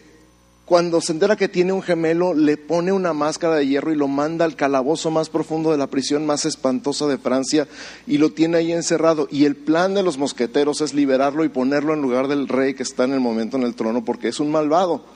cuando 0.69 1.01
se 1.01 1.13
entera 1.13 1.35
que 1.35 1.49
tiene 1.49 1.73
un 1.73 1.81
gemelo, 1.81 2.35
le 2.35 2.59
pone 2.59 2.93
una 2.93 3.15
máscara 3.15 3.55
de 3.55 3.67
hierro 3.67 3.91
y 3.91 3.97
lo 3.97 4.07
manda 4.07 4.45
al 4.45 4.55
calabozo 4.55 5.11
más 5.11 5.31
profundo 5.31 5.71
de 5.71 5.79
la 5.79 5.87
prisión 5.87 6.27
más 6.27 6.45
espantosa 6.45 7.07
de 7.07 7.17
Francia 7.17 7.67
y 8.07 8.19
lo 8.19 8.33
tiene 8.33 8.59
ahí 8.59 8.73
encerrado. 8.73 9.29
Y 9.31 9.47
el 9.47 9.57
plan 9.57 9.95
de 9.95 10.03
los 10.03 10.19
mosqueteros 10.19 10.83
es 10.83 10.93
liberarlo 10.93 11.43
y 11.43 11.49
ponerlo 11.49 11.95
en 11.95 12.03
lugar 12.03 12.29
del 12.29 12.49
rey 12.49 12.75
que 12.75 12.83
está 12.83 13.05
en 13.05 13.15
el 13.15 13.21
momento 13.21 13.57
en 13.57 13.63
el 13.63 13.75
trono 13.75 14.05
porque 14.05 14.29
es 14.29 14.41
un 14.41 14.51
malvado. 14.51 15.07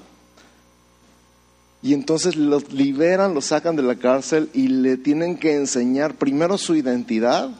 Y 1.83 1.93
entonces 1.93 2.35
lo 2.35 2.61
liberan, 2.71 3.35
lo 3.35 3.43
sacan 3.43 3.77
de 3.77 3.83
la 3.83 3.97
cárcel 3.97 4.49
y 4.55 4.69
le 4.69 4.97
tienen 4.97 5.37
que 5.37 5.55
enseñar 5.55 6.15
primero 6.15 6.57
su 6.57 6.77
identidad 6.77 7.51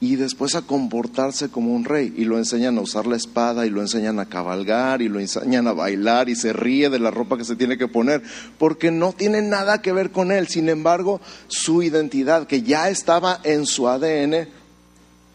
y 0.00 0.14
después 0.16 0.54
a 0.54 0.62
comportarse 0.62 1.48
como 1.48 1.74
un 1.74 1.84
rey. 1.84 2.12
Y 2.16 2.24
lo 2.24 2.38
enseñan 2.38 2.78
a 2.78 2.82
usar 2.82 3.06
la 3.06 3.16
espada 3.16 3.66
y 3.66 3.70
lo 3.70 3.80
enseñan 3.80 4.20
a 4.20 4.26
cabalgar 4.26 5.02
y 5.02 5.08
lo 5.08 5.18
enseñan 5.18 5.66
a 5.66 5.72
bailar 5.72 6.28
y 6.28 6.36
se 6.36 6.52
ríe 6.52 6.88
de 6.88 7.00
la 7.00 7.10
ropa 7.10 7.36
que 7.36 7.44
se 7.44 7.56
tiene 7.56 7.76
que 7.76 7.88
poner, 7.88 8.22
porque 8.58 8.90
no 8.90 9.12
tiene 9.12 9.42
nada 9.42 9.82
que 9.82 9.92
ver 9.92 10.10
con 10.10 10.30
él. 10.30 10.46
Sin 10.46 10.68
embargo, 10.68 11.20
su 11.48 11.82
identidad, 11.82 12.46
que 12.46 12.62
ya 12.62 12.90
estaba 12.90 13.40
en 13.42 13.66
su 13.66 13.88
ADN, 13.88 14.48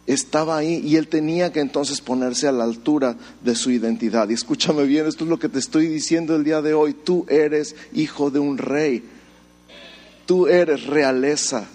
estaba 0.06 0.58
ahí 0.58 0.82
y 0.84 0.96
él 0.98 1.08
tenía 1.08 1.52
que 1.52 1.60
entonces 1.60 2.02
ponerse 2.02 2.48
a 2.48 2.52
la 2.52 2.64
altura 2.64 3.18
de 3.44 3.56
su 3.56 3.70
identidad. 3.70 4.30
Y 4.30 4.34
escúchame 4.34 4.84
bien, 4.84 5.08
esto 5.08 5.26
es 5.26 5.30
lo 5.30 5.40
que 5.40 5.50
te 5.50 5.60
estoy 5.60 5.88
diciendo 5.88 6.36
el 6.36 6.44
día 6.44 6.62
de 6.62 6.74
hoy. 6.74 6.94
Tú 6.94 7.26
eres 7.28 7.76
hijo 7.94 8.32
de 8.32 8.40
un 8.40 8.58
rey. 8.58 9.04
Tú 10.26 10.48
eres 10.48 10.86
realeza. 10.86 11.68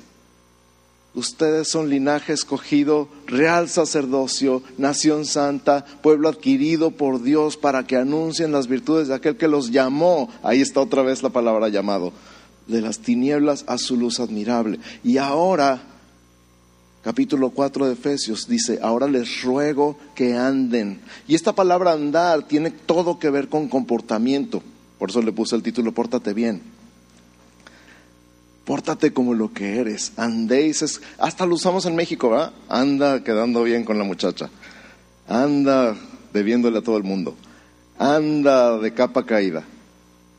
Ustedes 1.19 1.67
son 1.67 1.91
linaje 1.91 2.33
escogido, 2.33 3.09
real 3.27 3.69
sacerdocio, 3.69 4.63
nación 4.77 5.25
santa, 5.25 5.85
pueblo 6.01 6.29
adquirido 6.29 6.93
por 6.93 7.25
Dios 7.25 7.57
para 7.57 7.85
que 7.89 7.97
anuncien 7.97 8.53
las 8.53 8.69
virtudes 8.69 9.09
de 9.09 9.17
aquel 9.17 9.37
que 9.37 9.49
los 9.49 9.73
llamó. 9.73 10.31
Ahí 10.45 10.61
está 10.61 10.81
otra 10.81 11.03
vez 11.03 11.25
la 11.25 11.31
palabra 11.31 11.71
llamado. 11.71 12.13
De 12.69 12.81
las 12.81 13.01
tinieblas 13.01 13.65
a 13.67 13.79
su 13.79 13.97
luz 13.97 14.21
admirable. 14.21 14.79
Y 15.03 15.17
ahora, 15.17 15.83
capítulo 17.03 17.51
4 17.51 17.87
de 17.87 17.95
Efesios 17.95 18.47
dice, 18.47 18.79
ahora 18.81 19.09
les 19.09 19.43
ruego 19.43 19.99
que 20.15 20.37
anden. 20.37 21.01
Y 21.27 21.35
esta 21.35 21.53
palabra 21.53 21.95
andar 21.95 22.47
tiene 22.47 22.71
todo 22.71 23.19
que 23.19 23.31
ver 23.31 23.49
con 23.49 23.67
comportamiento. 23.67 24.63
Por 25.01 25.11
eso 25.11 25.21
le 25.21 25.33
puse 25.33 25.57
el 25.57 25.65
título, 25.65 25.91
pórtate 25.91 26.33
bien 26.33 26.78
pórtate 28.69 29.15
como 29.15 29.33
lo 29.33 29.51
que 29.51 29.79
eres, 29.79 30.13
andéis, 30.19 31.01
hasta 31.17 31.47
lo 31.47 31.55
usamos 31.55 31.87
en 31.87 31.97
México, 31.97 32.29
¿verdad? 32.29 32.53
Anda 32.69 33.25
quedando 33.25 33.63
bien 33.63 33.83
con 33.83 33.97
la 33.97 34.05
muchacha, 34.05 34.51
anda 35.27 35.97
debiéndole 36.35 36.77
a 36.77 36.83
todo 36.83 36.99
el 36.99 37.03
mundo, 37.03 37.35
anda 37.99 38.77
de 38.77 38.93
capa 38.93 39.25
caída, 39.25 39.65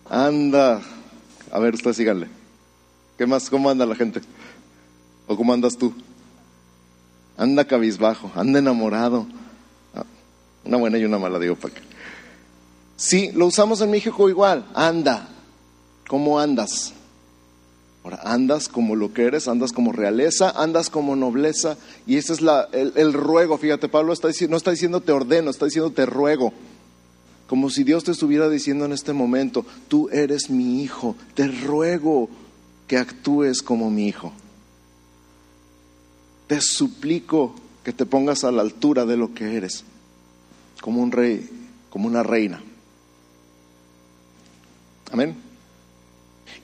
anda, 0.07 0.79
a 1.51 1.57
ver, 1.57 1.73
usted 1.73 1.91
síganle, 1.93 2.27
¿qué 3.17 3.25
más? 3.25 3.49
¿Cómo 3.49 3.67
anda 3.67 3.83
la 3.87 3.95
gente? 3.95 4.21
¿O 5.25 5.35
cómo 5.35 5.51
andas 5.51 5.75
tú? 5.75 5.91
Anda 7.35 7.65
cabizbajo, 7.65 8.31
anda 8.35 8.59
enamorado, 8.59 9.25
ah, 9.95 10.05
una 10.65 10.77
buena 10.77 10.99
y 10.99 11.03
una 11.03 11.17
mala, 11.17 11.39
digo 11.39 11.55
para. 11.55 11.73
Sí, 12.95 13.31
lo 13.33 13.47
usamos 13.47 13.81
en 13.81 13.89
México 13.89 14.29
igual, 14.29 14.67
anda, 14.75 15.27
¿cómo 16.07 16.39
andas? 16.39 16.93
Ahora, 18.03 18.19
andas 18.23 18.69
como 18.69 18.95
lo 18.95 19.13
que 19.13 19.23
eres, 19.23 19.47
andas 19.47 19.73
como 19.73 19.91
realeza, 19.91 20.51
andas 20.51 20.89
como 20.89 21.15
nobleza, 21.15 21.77
y 22.07 22.15
ese 22.15 22.33
es 22.33 22.41
la, 22.41 22.69
el, 22.71 23.13
ruego. 23.13 23.57
Fíjate, 23.57 23.89
Pablo 23.89 24.07
no 24.07 24.57
está 24.57 24.71
diciendo 24.71 25.01
te 25.01 25.11
ordeno, 25.11 25.51
está 25.51 25.65
diciendo 25.65 25.91
te 25.91 26.05
ruego. 26.05 26.53
Como 27.47 27.69
si 27.69 27.83
Dios 27.83 28.03
te 28.03 28.11
estuviera 28.11 28.47
diciendo 28.47 28.85
en 28.85 28.93
este 28.93 29.11
momento, 29.11 29.65
tú 29.87 30.07
eres 30.09 30.49
mi 30.49 30.81
hijo, 30.81 31.15
te 31.33 31.47
ruego 31.47 32.29
que 32.87 32.97
actúes 32.97 33.61
como 33.61 33.89
mi 33.89 34.07
hijo. 34.07 34.31
Te 36.47 36.61
suplico 36.61 37.55
que 37.83 37.91
te 37.91 38.05
pongas 38.05 38.43
a 38.43 38.51
la 38.51 38.61
altura 38.61 39.05
de 39.05 39.17
lo 39.17 39.33
que 39.33 39.57
eres, 39.57 39.83
como 40.81 41.01
un 41.01 41.11
rey, 41.11 41.49
como 41.89 42.07
una 42.07 42.23
reina. 42.23 42.61
Amén. 45.11 45.35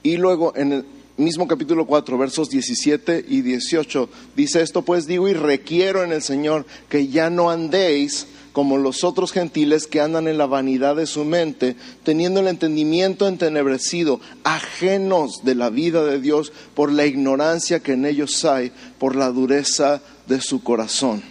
Y 0.03 0.17
luego 0.17 0.55
en 0.55 0.71
el, 0.71 0.85
mismo 1.17 1.47
capítulo 1.47 1.85
4, 1.85 2.17
versos 2.17 2.49
17 2.49 3.25
y 3.27 3.41
18, 3.41 4.09
dice 4.35 4.61
esto, 4.61 4.81
pues 4.81 5.07
digo 5.07 5.27
y 5.27 5.33
requiero 5.33 6.03
en 6.03 6.11
el 6.11 6.21
Señor 6.21 6.65
que 6.89 7.07
ya 7.07 7.29
no 7.29 7.49
andéis 7.49 8.27
como 8.51 8.77
los 8.77 9.03
otros 9.03 9.33
gentiles 9.33 9.85
que 9.85 9.99
andan 9.99 10.29
en 10.29 10.37
la 10.37 10.45
vanidad 10.45 10.95
de 10.95 11.07
su 11.07 11.25
mente, 11.25 11.75
teniendo 12.03 12.39
el 12.39 12.47
entendimiento 12.47 13.27
entenebrecido, 13.27 14.21
ajenos 14.45 15.43
de 15.43 15.55
la 15.55 15.69
vida 15.69 16.05
de 16.05 16.21
Dios 16.21 16.53
por 16.73 16.89
la 16.89 17.05
ignorancia 17.05 17.81
que 17.81 17.93
en 17.93 18.05
ellos 18.05 18.45
hay, 18.45 18.71
por 18.97 19.17
la 19.17 19.29
dureza 19.29 20.01
de 20.27 20.39
su 20.39 20.63
corazón. 20.63 21.21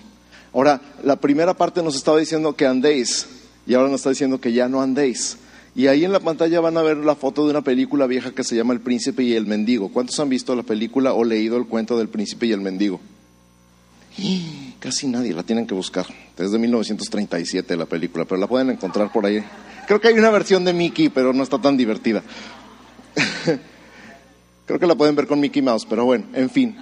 Ahora, 0.52 0.82
la 1.02 1.16
primera 1.16 1.54
parte 1.54 1.82
nos 1.82 1.96
estaba 1.96 2.18
diciendo 2.18 2.54
que 2.54 2.66
andéis, 2.66 3.26
y 3.66 3.72
ahora 3.72 3.88
nos 3.88 4.00
está 4.00 4.10
diciendo 4.10 4.38
que 4.38 4.52
ya 4.52 4.68
no 4.68 4.82
andéis. 4.82 5.38
Y 5.76 5.88
ahí 5.88 6.04
en 6.04 6.12
la 6.12 6.20
pantalla 6.20 6.60
van 6.60 6.76
a 6.76 6.82
ver 6.82 6.98
la 6.98 7.16
foto 7.16 7.44
de 7.44 7.50
una 7.50 7.62
película 7.62 8.06
vieja 8.06 8.30
que 8.30 8.44
se 8.44 8.54
llama 8.54 8.74
El 8.74 8.80
Príncipe 8.80 9.24
y 9.24 9.34
el 9.34 9.46
Mendigo. 9.46 9.88
¿Cuántos 9.88 10.20
han 10.20 10.28
visto 10.28 10.54
la 10.54 10.62
película 10.62 11.12
o 11.12 11.24
leído 11.24 11.56
el 11.56 11.66
cuento 11.66 11.98
del 11.98 12.08
Príncipe 12.08 12.46
y 12.46 12.52
el 12.52 12.60
Mendigo? 12.60 13.00
Casi 14.78 15.08
nadie, 15.08 15.32
la 15.32 15.42
tienen 15.42 15.66
que 15.66 15.74
buscar. 15.74 16.06
Desde 16.36 16.58
1937 16.58 17.76
la 17.76 17.86
película, 17.86 18.24
pero 18.24 18.40
la 18.40 18.46
pueden 18.46 18.70
encontrar 18.70 19.10
por 19.10 19.26
ahí. 19.26 19.42
Creo 19.88 20.00
que 20.00 20.08
hay 20.08 20.14
una 20.14 20.30
versión 20.30 20.64
de 20.64 20.72
Mickey, 20.72 21.08
pero 21.08 21.32
no 21.32 21.42
está 21.42 21.60
tan 21.60 21.76
divertida. 21.76 22.22
Creo 24.66 24.78
que 24.78 24.86
la 24.86 24.94
pueden 24.94 25.16
ver 25.16 25.26
con 25.26 25.40
Mickey 25.40 25.60
Mouse, 25.60 25.86
pero 25.88 26.04
bueno, 26.04 26.26
en 26.34 26.50
fin. 26.50 26.76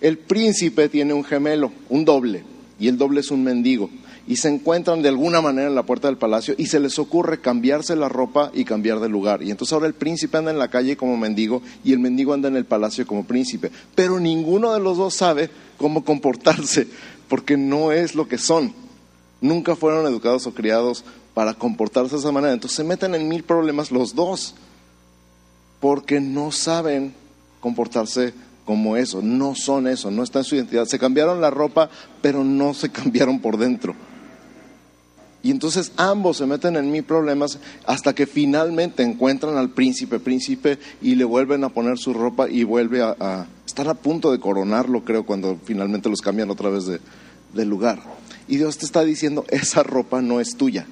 El 0.00 0.18
príncipe 0.18 0.88
tiene 0.88 1.14
un 1.14 1.24
gemelo, 1.24 1.72
un 1.88 2.04
doble, 2.04 2.44
y 2.78 2.86
el 2.86 2.96
doble 2.96 3.20
es 3.20 3.30
un 3.30 3.42
mendigo 3.42 3.90
y 4.26 4.36
se 4.36 4.48
encuentran 4.48 5.02
de 5.02 5.08
alguna 5.08 5.40
manera 5.40 5.68
en 5.68 5.74
la 5.74 5.84
puerta 5.84 6.08
del 6.08 6.16
palacio 6.16 6.54
y 6.58 6.66
se 6.66 6.80
les 6.80 6.98
ocurre 6.98 7.40
cambiarse 7.40 7.94
la 7.94 8.08
ropa 8.08 8.50
y 8.52 8.64
cambiar 8.64 9.00
de 9.00 9.08
lugar. 9.08 9.42
Y 9.42 9.50
entonces 9.50 9.72
ahora 9.72 9.86
el 9.86 9.94
príncipe 9.94 10.36
anda 10.36 10.50
en 10.50 10.58
la 10.58 10.68
calle 10.68 10.96
como 10.96 11.16
mendigo 11.16 11.62
y 11.84 11.92
el 11.92 12.00
mendigo 12.00 12.32
anda 12.32 12.48
en 12.48 12.56
el 12.56 12.64
palacio 12.64 13.06
como 13.06 13.24
príncipe. 13.24 13.70
Pero 13.94 14.18
ninguno 14.18 14.72
de 14.72 14.80
los 14.80 14.96
dos 14.96 15.14
sabe 15.14 15.50
cómo 15.78 16.04
comportarse 16.04 16.88
porque 17.28 17.56
no 17.56 17.92
es 17.92 18.14
lo 18.14 18.26
que 18.26 18.38
son. 18.38 18.72
Nunca 19.40 19.76
fueron 19.76 20.06
educados 20.06 20.46
o 20.46 20.54
criados 20.54 21.04
para 21.34 21.54
comportarse 21.54 22.14
de 22.16 22.20
esa 22.20 22.32
manera. 22.32 22.52
Entonces 22.52 22.76
se 22.76 22.84
meten 22.84 23.14
en 23.14 23.28
mil 23.28 23.44
problemas 23.44 23.92
los 23.92 24.14
dos 24.14 24.54
porque 25.78 26.20
no 26.20 26.50
saben 26.50 27.14
comportarse 27.60 28.34
como 28.64 28.96
eso, 28.96 29.22
no 29.22 29.54
son 29.54 29.86
eso, 29.86 30.10
no 30.10 30.24
está 30.24 30.40
en 30.40 30.44
su 30.44 30.56
identidad. 30.56 30.86
Se 30.86 30.98
cambiaron 30.98 31.40
la 31.40 31.50
ropa, 31.50 31.88
pero 32.20 32.42
no 32.42 32.74
se 32.74 32.88
cambiaron 32.92 33.38
por 33.38 33.56
dentro. 33.56 33.94
Y 35.46 35.52
entonces 35.52 35.92
ambos 35.96 36.38
se 36.38 36.46
meten 36.46 36.74
en 36.74 36.90
mil 36.90 37.04
problemas 37.04 37.60
hasta 37.86 38.16
que 38.16 38.26
finalmente 38.26 39.04
encuentran 39.04 39.56
al 39.56 39.70
príncipe, 39.70 40.18
príncipe, 40.18 40.76
y 41.00 41.14
le 41.14 41.22
vuelven 41.22 41.62
a 41.62 41.68
poner 41.68 41.98
su 41.98 42.12
ropa 42.12 42.48
y 42.50 42.64
vuelve 42.64 43.00
a, 43.00 43.46
estar 43.64 43.86
a 43.86 43.94
punto 43.94 44.32
de 44.32 44.40
coronarlo, 44.40 45.04
creo, 45.04 45.24
cuando 45.24 45.56
finalmente 45.62 46.08
los 46.08 46.20
cambian 46.20 46.50
otra 46.50 46.68
vez 46.68 46.86
de 46.86 47.64
lugar. 47.64 48.02
Y 48.48 48.56
Dios 48.56 48.76
te 48.78 48.86
está 48.86 49.04
diciendo, 49.04 49.44
esa 49.48 49.84
ropa 49.84 50.20
no 50.20 50.40
es 50.40 50.56
tuya. 50.56 50.84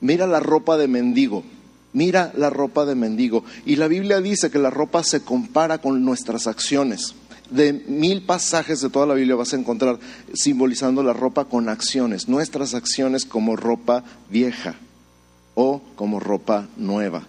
Mira 0.00 0.26
la 0.26 0.40
ropa 0.40 0.76
de 0.76 0.88
mendigo, 0.88 1.44
mira 1.92 2.32
la 2.36 2.50
ropa 2.50 2.86
de 2.86 2.96
mendigo. 2.96 3.44
Y 3.64 3.76
la 3.76 3.86
Biblia 3.86 4.20
dice 4.20 4.50
que 4.50 4.58
la 4.58 4.70
ropa 4.70 5.04
se 5.04 5.20
compara 5.20 5.78
con 5.78 6.04
nuestras 6.04 6.48
acciones 6.48 7.14
de 7.50 7.72
mil 7.72 8.22
pasajes 8.22 8.80
de 8.80 8.90
toda 8.90 9.06
la 9.06 9.14
Biblia 9.14 9.36
vas 9.36 9.52
a 9.52 9.56
encontrar 9.56 9.98
simbolizando 10.34 11.02
la 11.02 11.12
ropa 11.12 11.46
con 11.46 11.68
acciones, 11.68 12.28
nuestras 12.28 12.74
acciones 12.74 13.24
como 13.24 13.56
ropa 13.56 14.04
vieja 14.30 14.76
o 15.54 15.82
como 15.96 16.20
ropa 16.20 16.68
nueva. 16.76 17.26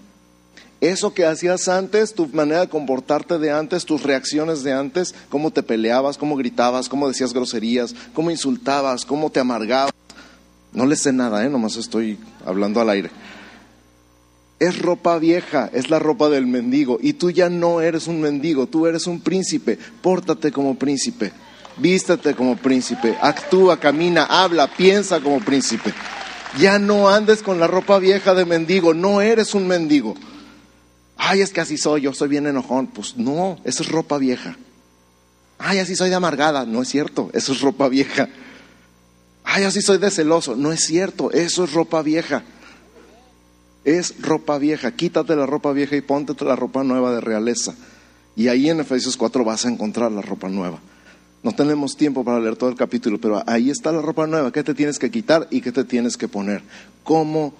Eso 0.82 1.14
que 1.14 1.26
hacías 1.26 1.68
antes, 1.68 2.14
tu 2.14 2.28
manera 2.28 2.62
de 2.62 2.70
comportarte 2.70 3.38
de 3.38 3.52
antes, 3.52 3.84
tus 3.84 4.04
reacciones 4.04 4.64
de 4.64 4.72
antes, 4.72 5.14
cómo 5.28 5.52
te 5.52 5.62
peleabas, 5.62 6.18
cómo 6.18 6.38
gritabas, 6.38 6.88
cómo 6.88 7.10
decías 7.10 7.34
groserías, 7.34 7.94
cómo 8.14 8.32
insultabas, 8.32 9.04
cómo 9.04 9.30
te 9.30 9.42
amargabas. 9.42 9.92
No 10.72 10.86
le 10.86 10.96
sé 10.96 11.12
nada, 11.12 11.44
¿eh? 11.44 11.50
nomás 11.50 11.76
estoy 11.76 12.18
hablando 12.46 12.80
al 12.80 12.90
aire. 12.90 13.10
Es 14.60 14.80
ropa 14.80 15.18
vieja, 15.18 15.70
es 15.74 15.89
la 15.89 16.00
ropa 16.00 16.30
del 16.30 16.46
mendigo. 16.46 17.00
Y 17.01 17.13
tú 17.13 17.32
ya 17.32 17.50
no 17.50 17.82
eres 17.82 18.08
un 18.08 18.20
mendigo, 18.20 18.68
tú 18.68 18.88
eres 18.88 19.08
un 19.08 19.22
príncipe. 19.22 19.80
Pórtate 20.01 20.51
como 20.51 20.78
príncipe, 20.78 21.32
vístate 21.78 22.34
como 22.36 22.58
príncipe, 22.58 23.18
actúa, 23.22 23.80
camina, 23.80 24.25
habla, 24.25 24.68
piensa 24.68 25.22
como 25.22 25.39
príncipe. 25.39 25.94
Ya 26.58 26.78
no 26.80 27.10
andes 27.10 27.42
con 27.42 27.60
la 27.60 27.68
ropa 27.68 28.00
vieja 28.00 28.34
de 28.34 28.46
mendigo, 28.46 28.94
no 28.94 29.22
eres 29.22 29.54
un 29.54 29.68
mendigo. 29.68 30.16
Ay, 31.16 31.42
es 31.42 31.51
que 31.51 31.62
así 31.62 31.78
soy, 31.78 32.01
yo 32.01 32.13
soy 32.13 32.30
bien 32.30 32.48
enojón. 32.48 32.88
Pues 32.88 33.18
no, 33.18 33.60
eso 33.63 33.84
es 33.84 33.89
ropa 33.89 34.18
vieja. 34.18 34.58
Ay, 35.58 35.80
así 35.80 35.96
soy 35.96 36.10
de 36.10 36.16
amargada. 36.16 36.66
No 36.66 36.82
es 36.82 36.88
cierto, 36.88 37.30
eso 37.34 37.51
es 37.51 37.62
ropa 37.62 37.88
vieja. 37.89 38.30
Ay, 39.44 39.66
así 39.66 39.82
soy 39.82 39.98
de 39.98 40.10
celoso. 40.10 40.56
No 40.56 40.72
es 40.72 40.82
cierto, 40.82 41.32
eso 41.32 41.66
es 41.66 41.74
ropa 41.74 42.01
vieja. 42.01 42.44
Es 43.86 44.22
ropa 44.22 44.58
vieja. 44.58 44.92
Quítate 44.92 45.36
la 45.36 45.46
ropa 45.46 45.72
vieja 45.72 45.96
y 45.96 46.02
póntete 46.02 46.46
la 46.46 46.56
ropa 46.56 46.84
nueva 46.84 47.14
de 47.14 47.22
realeza. 47.22 47.76
Y 48.36 48.48
ahí 48.48 48.70
en 48.70 48.80
Efesios 48.80 49.18
4 49.18 49.44
vas 49.44 49.66
a 49.66 49.70
encontrar 49.70 50.12
la 50.12 50.22
ropa 50.22 50.50
nueva. 50.50 50.80
No 51.42 51.54
tenemos 51.54 51.96
tiempo 51.96 52.24
para 52.24 52.40
leer 52.40 52.58
todo 52.58 52.70
el 52.70 52.76
capítulo, 52.76 53.20
pero 53.20 53.42
ahí 53.48 53.70
está 53.70 53.92
la 53.92 54.02
ropa 54.02 54.28
nueva. 54.28 54.52
¿Qué 54.52 54.64
te 54.64 54.74
tienes 54.74 55.00
que 55.00 55.10
quitar 55.10 55.48
y 55.50 55.62
qué 55.62 55.72
te 55.72 55.86
tienes 55.86 56.18
que 56.18 56.28
poner? 56.28 56.62
¿Cómo 57.04 57.54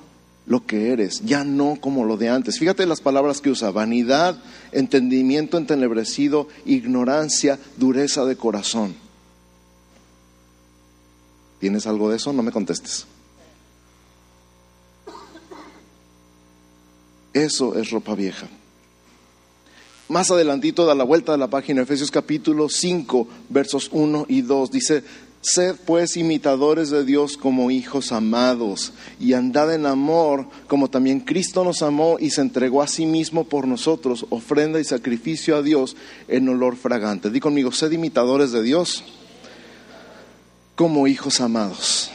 lo 0.50 0.66
que 0.66 0.92
eres, 0.92 1.22
ya 1.24 1.44
no 1.44 1.78
como 1.80 2.06
lo 2.06 2.18
de 2.18 2.28
antes. 2.28 2.58
Fíjate 2.58 2.88
las 2.88 3.02
palabras 3.02 3.40
que 3.40 3.52
usa, 3.52 3.70
vanidad, 3.70 4.42
entendimiento 4.72 5.60
entenebrecido, 5.60 6.48
ignorancia, 6.66 7.60
dureza 7.78 8.26
de 8.26 8.36
corazón. 8.36 8.96
¿Tienes 11.60 11.86
algo 11.86 12.10
de 12.10 12.18
eso? 12.18 12.34
No 12.34 12.42
me 12.42 12.52
contestes. 12.52 13.06
Eso 17.34 17.78
es 17.78 17.92
ropa 17.92 18.16
vieja. 18.16 18.48
Más 20.08 20.32
adelantito 20.32 20.86
da 20.86 20.96
la 20.96 21.04
vuelta 21.04 21.34
de 21.34 21.38
la 21.38 21.50
página, 21.50 21.84
Efesios 21.84 22.10
capítulo 22.10 22.68
5, 22.68 23.28
versos 23.50 23.90
1 23.92 24.26
y 24.28 24.42
2, 24.42 24.72
dice, 24.72 25.04
Sed 25.42 25.76
pues 25.86 26.18
imitadores 26.18 26.90
de 26.90 27.06
Dios 27.06 27.38
como 27.38 27.72
hijos 27.72 28.12
amados 28.12 28.92
y 29.22 29.34
andad 29.34 29.74
en 29.74 29.86
amor 29.86 30.48
como 30.68 30.90
también 30.90 31.22
Cristo 31.22 31.64
nos 31.64 31.82
amó 31.82 32.18
y 32.20 32.32
se 32.32 32.42
entregó 32.42 32.82
a 32.82 32.88
sí 32.88 33.06
mismo 33.06 33.46
por 33.46 33.66
nosotros, 33.66 34.26
ofrenda 34.32 34.82
y 34.82 34.84
sacrificio 34.84 35.56
a 35.56 35.62
Dios 35.62 35.96
en 36.28 36.50
olor 36.50 36.76
fragante. 36.76 37.30
Di 37.30 37.40
conmigo, 37.40 37.72
sed 37.72 37.92
imitadores 37.92 38.52
de 38.52 38.64
Dios 38.64 39.06
como 40.76 41.08
hijos 41.08 41.40
amados. 41.40 42.12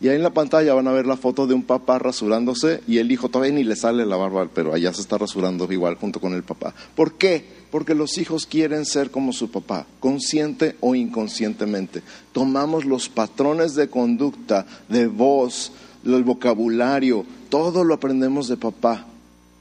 Y 0.00 0.08
ahí 0.08 0.16
en 0.16 0.22
la 0.22 0.30
pantalla 0.30 0.74
van 0.74 0.86
a 0.86 0.92
ver 0.92 1.06
la 1.06 1.16
foto 1.16 1.48
de 1.48 1.54
un 1.54 1.64
papá 1.64 1.98
rasurándose 1.98 2.82
y 2.86 2.98
el 2.98 3.10
hijo 3.10 3.28
todavía 3.28 3.54
ni 3.54 3.64
le 3.64 3.74
sale 3.74 4.06
la 4.06 4.16
barba, 4.16 4.48
pero 4.54 4.72
allá 4.72 4.92
se 4.94 5.00
está 5.00 5.18
rasurando 5.18 5.70
igual 5.72 5.96
junto 5.96 6.20
con 6.20 6.34
el 6.34 6.44
papá. 6.44 6.72
¿Por 6.94 7.14
qué? 7.14 7.44
Porque 7.72 7.96
los 7.96 8.16
hijos 8.16 8.46
quieren 8.46 8.84
ser 8.84 9.10
como 9.10 9.32
su 9.32 9.50
papá, 9.50 9.86
consciente 9.98 10.76
o 10.80 10.94
inconscientemente. 10.94 12.02
Tomamos 12.32 12.84
los 12.84 13.08
patrones 13.08 13.74
de 13.74 13.88
conducta, 13.88 14.66
de 14.88 15.08
voz, 15.08 15.72
el 16.04 16.22
vocabulario, 16.22 17.26
todo 17.48 17.82
lo 17.82 17.94
aprendemos 17.94 18.46
de 18.46 18.56
papá 18.56 19.04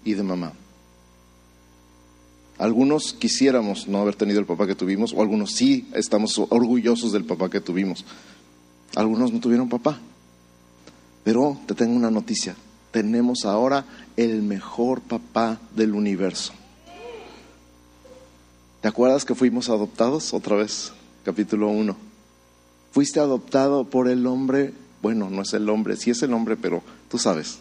y 0.05 0.13
de 0.13 0.23
mamá. 0.23 0.53
Algunos 2.59 3.13
quisiéramos 3.13 3.87
no 3.87 3.99
haber 3.99 4.15
tenido 4.15 4.39
el 4.39 4.45
papá 4.45 4.67
que 4.67 4.75
tuvimos, 4.75 5.13
o 5.13 5.21
algunos 5.21 5.51
sí 5.51 5.87
estamos 5.93 6.37
orgullosos 6.37 7.11
del 7.11 7.25
papá 7.25 7.49
que 7.49 7.61
tuvimos. 7.61 8.05
Algunos 8.95 9.31
no 9.31 9.39
tuvieron 9.39 9.69
papá. 9.69 9.99
Pero 11.27 11.59
te 11.67 11.75
tengo 11.75 11.93
una 11.93 12.09
noticia, 12.09 12.55
tenemos 12.89 13.43
ahora 13.43 13.83
el 14.15 14.43
mejor 14.43 15.01
papá 15.01 15.59
del 15.75 15.91
universo. 15.91 16.53
¿Te 18.79 18.87
acuerdas 18.87 19.25
que 19.25 19.35
fuimos 19.35 19.67
adoptados 19.67 20.33
otra 20.33 20.55
vez? 20.55 20.93
Capítulo 21.25 21.67
1. 21.67 21.97
Fuiste 22.93 23.19
adoptado 23.19 23.83
por 23.83 24.07
el 24.07 24.25
hombre, 24.25 24.73
bueno, 25.01 25.29
no 25.29 25.41
es 25.41 25.51
el 25.51 25.67
hombre, 25.67 25.97
sí 25.97 26.11
es 26.11 26.23
el 26.23 26.31
hombre, 26.31 26.55
pero 26.55 26.81
tú 27.09 27.17
sabes, 27.17 27.59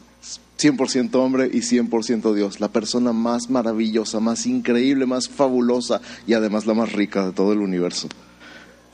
100% 0.61 1.12
hombre 1.16 1.50
y 1.52 1.59
100% 1.59 2.35
Dios, 2.35 2.61
la 2.61 2.68
persona 2.68 3.12
más 3.12 3.50
maravillosa, 3.50 4.20
más 4.20 4.46
increíble, 4.46 5.07
más 5.07 5.29
fabulosa 5.29 6.00
y 6.24 6.35
además 6.35 6.66
la 6.66 6.74
más 6.74 6.92
rica 6.92 7.26
de 7.26 7.33
todo 7.33 7.52
el 7.52 7.59
universo 7.59 8.07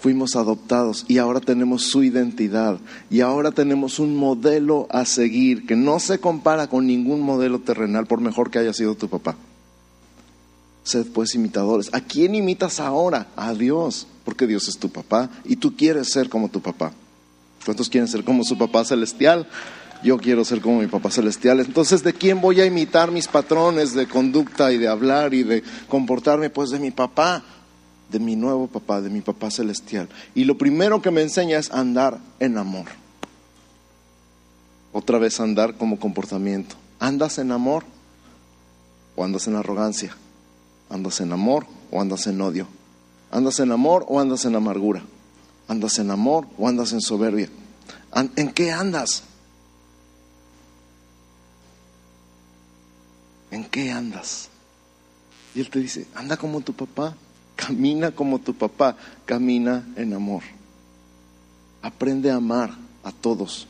fuimos 0.02 0.34
adoptados 0.34 1.04
y 1.06 1.18
ahora 1.18 1.38
tenemos 1.38 1.84
su 1.84 2.02
identidad 2.02 2.80
y 3.08 3.20
ahora 3.20 3.52
tenemos 3.52 4.00
un 4.00 4.16
modelo 4.16 4.88
a 4.90 5.04
seguir 5.04 5.64
que 5.64 5.76
no 5.76 6.00
se 6.00 6.18
compara 6.18 6.66
con 6.66 6.88
ningún 6.88 7.20
modelo 7.20 7.60
terrenal 7.60 8.06
por 8.06 8.20
mejor 8.20 8.50
que 8.50 8.58
haya 8.58 8.72
sido 8.72 8.96
tu 8.96 9.08
papá. 9.08 9.36
Sed 10.82 11.06
pues 11.14 11.36
imitadores. 11.36 11.88
¿A 11.92 12.00
quién 12.00 12.34
imitas 12.34 12.80
ahora? 12.80 13.28
A 13.36 13.54
Dios, 13.54 14.08
porque 14.24 14.48
Dios 14.48 14.66
es 14.66 14.76
tu 14.76 14.90
papá 14.90 15.30
y 15.44 15.54
tú 15.54 15.76
quieres 15.76 16.10
ser 16.10 16.28
como 16.28 16.48
tu 16.48 16.60
papá. 16.60 16.92
¿Cuántos 17.64 17.88
quieren 17.88 18.08
ser 18.08 18.24
como 18.24 18.42
su 18.42 18.58
papá 18.58 18.84
celestial? 18.84 19.46
Yo 20.02 20.18
quiero 20.18 20.44
ser 20.44 20.60
como 20.60 20.80
mi 20.80 20.88
papá 20.88 21.12
celestial. 21.12 21.60
Entonces, 21.60 22.02
¿de 22.02 22.12
quién 22.12 22.40
voy 22.40 22.60
a 22.60 22.66
imitar 22.66 23.12
mis 23.12 23.28
patrones 23.28 23.94
de 23.94 24.08
conducta 24.08 24.72
y 24.72 24.78
de 24.78 24.88
hablar 24.88 25.32
y 25.32 25.44
de 25.44 25.62
comportarme? 25.86 26.50
Pues 26.50 26.70
de 26.70 26.80
mi 26.80 26.90
papá 26.90 27.44
de 28.12 28.20
mi 28.20 28.36
nuevo 28.36 28.68
papá, 28.68 29.00
de 29.00 29.10
mi 29.10 29.22
papá 29.22 29.50
celestial. 29.50 30.08
Y 30.34 30.44
lo 30.44 30.58
primero 30.58 31.02
que 31.02 31.10
me 31.10 31.22
enseña 31.22 31.58
es 31.58 31.72
andar 31.72 32.18
en 32.38 32.58
amor. 32.58 32.86
Otra 34.92 35.18
vez 35.18 35.40
andar 35.40 35.76
como 35.76 35.98
comportamiento. 35.98 36.76
¿Andas 37.00 37.38
en 37.38 37.50
amor 37.50 37.84
o 39.16 39.24
andas 39.24 39.46
en 39.48 39.56
arrogancia? 39.56 40.14
¿Andas 40.90 41.20
en 41.20 41.32
amor 41.32 41.66
o 41.90 42.00
andas 42.00 42.26
en 42.26 42.40
odio? 42.40 42.68
¿Andas 43.30 43.58
en 43.60 43.72
amor 43.72 44.04
o 44.08 44.20
andas 44.20 44.44
en 44.44 44.54
amargura? 44.54 45.02
¿Andas 45.66 45.98
en 45.98 46.10
amor 46.10 46.46
o 46.58 46.68
andas 46.68 46.92
en 46.92 47.00
soberbia? 47.00 47.48
¿En 48.36 48.52
qué 48.52 48.70
andas? 48.70 49.22
¿En 53.50 53.64
qué 53.64 53.90
andas? 53.90 54.50
Y 55.54 55.60
él 55.60 55.70
te 55.70 55.78
dice, 55.78 56.06
anda 56.14 56.36
como 56.36 56.60
tu 56.60 56.74
papá. 56.74 57.16
Camina 57.66 58.10
como 58.10 58.40
tu 58.40 58.54
papá, 58.54 58.96
camina 59.24 59.86
en 59.96 60.14
amor. 60.14 60.42
Aprende 61.80 62.30
a 62.30 62.36
amar 62.36 62.70
a 63.04 63.12
todos. 63.12 63.68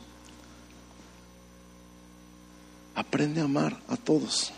Aprende 2.95 3.41
a 3.41 3.43
amar 3.43 3.79
a 3.87 3.97
todos. 3.97 4.51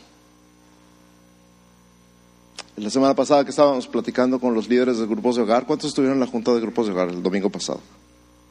La 2.77 2.89
semana 2.89 3.13
pasada 3.13 3.43
que 3.43 3.49
estábamos 3.49 3.87
platicando 3.87 4.39
con 4.39 4.53
los 4.53 4.69
líderes 4.69 4.99
de 4.99 5.05
grupos 5.05 5.35
de 5.35 5.41
hogar, 5.41 5.65
¿cuántos 5.65 5.89
estuvieron 5.89 6.17
en 6.17 6.21
la 6.21 6.27
junta 6.27 6.53
de 6.53 6.61
grupos 6.61 6.87
de 6.87 6.93
hogar 6.93 7.09
el 7.09 7.23
domingo 7.23 7.49
pasado? 7.49 7.81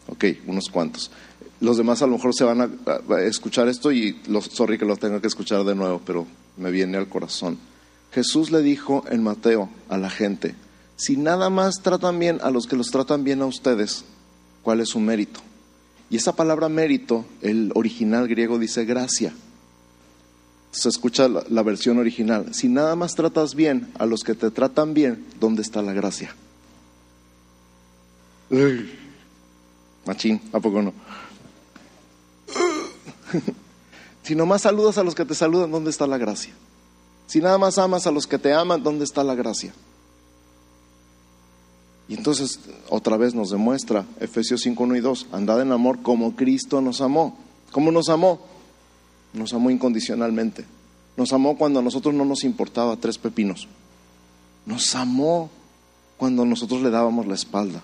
Ok, 0.08 0.24
unos 0.46 0.68
cuantos. 0.68 1.10
Los 1.60 1.78
demás 1.78 2.02
a 2.02 2.06
lo 2.06 2.16
mejor 2.16 2.34
se 2.34 2.44
van 2.44 2.60
a, 2.60 3.20
escuchar 3.20 3.68
esto 3.68 3.90
y 3.90 4.20
los, 4.26 4.46
sorry 4.46 4.76
que 4.76 4.84
lo 4.84 4.96
tenga 4.96 5.20
que 5.20 5.28
escuchar 5.28 5.64
de 5.64 5.74
nuevo, 5.74 6.00
pero 6.04 6.26
me 6.58 6.70
viene 6.70 6.98
al 6.98 7.08
corazón. 7.08 7.58
Jesús 8.12 8.50
le 8.50 8.62
dijo 8.62 9.04
en 9.10 9.22
Mateo 9.22 9.68
a 9.88 9.98
la 9.98 10.08
gente, 10.08 10.54
si 10.96 11.16
nada 11.16 11.50
más 11.50 11.82
tratan 11.82 12.18
bien 12.18 12.38
a 12.42 12.50
los 12.50 12.66
que 12.66 12.76
los 12.76 12.90
tratan 12.90 13.24
bien 13.24 13.42
a 13.42 13.46
ustedes, 13.46 14.04
¿cuál 14.62 14.80
es 14.80 14.90
su 14.90 15.00
mérito? 15.00 15.40
Y 16.10 16.16
esa 16.16 16.36
palabra 16.36 16.68
mérito, 16.68 17.24
el 17.42 17.72
original 17.74 18.28
griego 18.28 18.58
dice 18.58 18.84
gracia. 18.84 19.32
Se 20.70 20.88
escucha 20.88 21.28
la, 21.28 21.62
versión 21.62 21.98
original. 21.98 22.54
Si 22.54 22.68
nada 22.68 22.94
más 22.96 23.14
tratas 23.14 23.54
bien 23.54 23.92
a 23.98 24.06
los 24.06 24.22
que 24.22 24.34
te 24.34 24.50
tratan 24.50 24.94
bien, 24.94 25.24
¿dónde 25.40 25.62
está 25.62 25.82
la 25.82 25.92
gracia? 25.92 26.34
machín, 30.04 30.40
¿a 30.52 30.60
poco 30.60 30.82
no? 30.82 30.92
si 34.22 34.36
nomás 34.36 34.62
saludas 34.62 34.98
a 34.98 35.02
los 35.02 35.14
que 35.14 35.24
te 35.24 35.34
saludan, 35.34 35.72
¿dónde 35.72 35.90
está 35.90 36.06
la 36.06 36.18
gracia? 36.18 36.52
Si 37.26 37.40
nada 37.40 37.58
más 37.58 37.78
amas 37.78 38.06
a 38.06 38.12
los 38.12 38.26
que 38.26 38.38
te 38.38 38.52
aman, 38.52 38.82
¿dónde 38.82 39.04
está 39.04 39.24
la 39.24 39.34
gracia? 39.34 39.72
Y 42.08 42.14
entonces 42.14 42.60
otra 42.90 43.16
vez 43.16 43.34
nos 43.34 43.50
demuestra 43.50 44.04
Efesios 44.20 44.60
5, 44.62 44.82
1 44.82 44.96
y 44.96 45.00
2, 45.00 45.28
andad 45.32 45.62
en 45.62 45.72
amor 45.72 46.02
como 46.02 46.36
Cristo 46.36 46.80
nos 46.80 47.00
amó. 47.00 47.36
¿Cómo 47.72 47.90
nos 47.90 48.08
amó? 48.08 48.40
Nos 49.32 49.52
amó 49.54 49.70
incondicionalmente. 49.70 50.64
Nos 51.16 51.32
amó 51.32 51.56
cuando 51.56 51.80
a 51.80 51.82
nosotros 51.82 52.14
no 52.14 52.24
nos 52.24 52.44
importaba 52.44 52.96
tres 52.96 53.18
pepinos. 53.18 53.68
Nos 54.66 54.94
amó 54.94 55.50
cuando 56.16 56.44
nosotros 56.44 56.82
le 56.82 56.90
dábamos 56.90 57.26
la 57.26 57.34
espalda. 57.34 57.82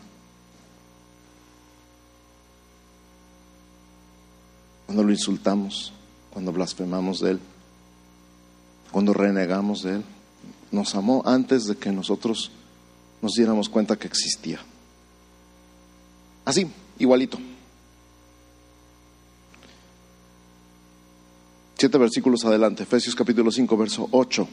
Cuando 4.86 5.04
lo 5.04 5.12
insultamos, 5.12 5.92
cuando 6.32 6.52
blasfemamos 6.52 7.20
de 7.20 7.32
él. 7.32 7.40
cuando 8.90 9.12
renegamos 9.12 9.84
de 9.84 9.96
Él. 9.96 10.04
Nos 10.72 10.96
amó 10.96 11.22
antes 11.24 11.66
de 11.66 11.76
que 11.76 11.92
nosotros 11.92 12.50
nos 13.22 13.34
diéramos 13.34 13.68
cuenta 13.68 13.96
que 13.96 14.06
existía. 14.06 14.60
Así, 16.44 16.66
igualito. 16.98 17.38
Siete 21.76 21.96
versículos 21.96 22.44
adelante, 22.44 22.82
Efesios 22.82 23.14
capítulo 23.14 23.50
5, 23.50 23.76
verso 23.76 24.08
8. 24.10 24.48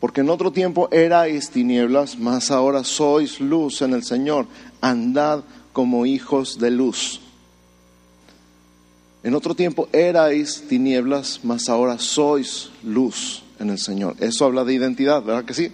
Porque 0.00 0.22
en 0.22 0.30
otro 0.30 0.50
tiempo 0.50 0.88
erais 0.90 1.50
tinieblas, 1.50 2.18
mas 2.18 2.50
ahora 2.50 2.82
sois 2.82 3.38
luz 3.38 3.82
en 3.82 3.92
el 3.92 4.02
Señor. 4.02 4.46
Andad 4.80 5.44
como 5.72 6.06
hijos 6.06 6.58
de 6.58 6.70
luz. 6.70 7.20
En 9.22 9.34
otro 9.34 9.54
tiempo 9.54 9.88
erais 9.92 10.66
tinieblas, 10.66 11.40
mas 11.44 11.68
ahora 11.68 11.98
sois 11.98 12.70
luz 12.82 13.42
en 13.58 13.68
el 13.68 13.78
Señor. 13.78 14.16
Eso 14.18 14.46
habla 14.46 14.64
de 14.64 14.74
identidad, 14.74 15.22
¿verdad 15.22 15.44
que 15.44 15.54
sí? 15.54 15.70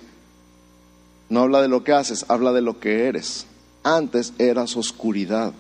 No 1.28 1.40
habla 1.40 1.60
de 1.60 1.68
lo 1.68 1.82
que 1.84 1.92
haces, 1.92 2.24
habla 2.28 2.52
de 2.52 2.62
lo 2.62 2.78
que 2.78 3.06
eres. 3.06 3.46
Antes 3.82 4.32
eras 4.38 4.76
oscuridad. 4.76 5.52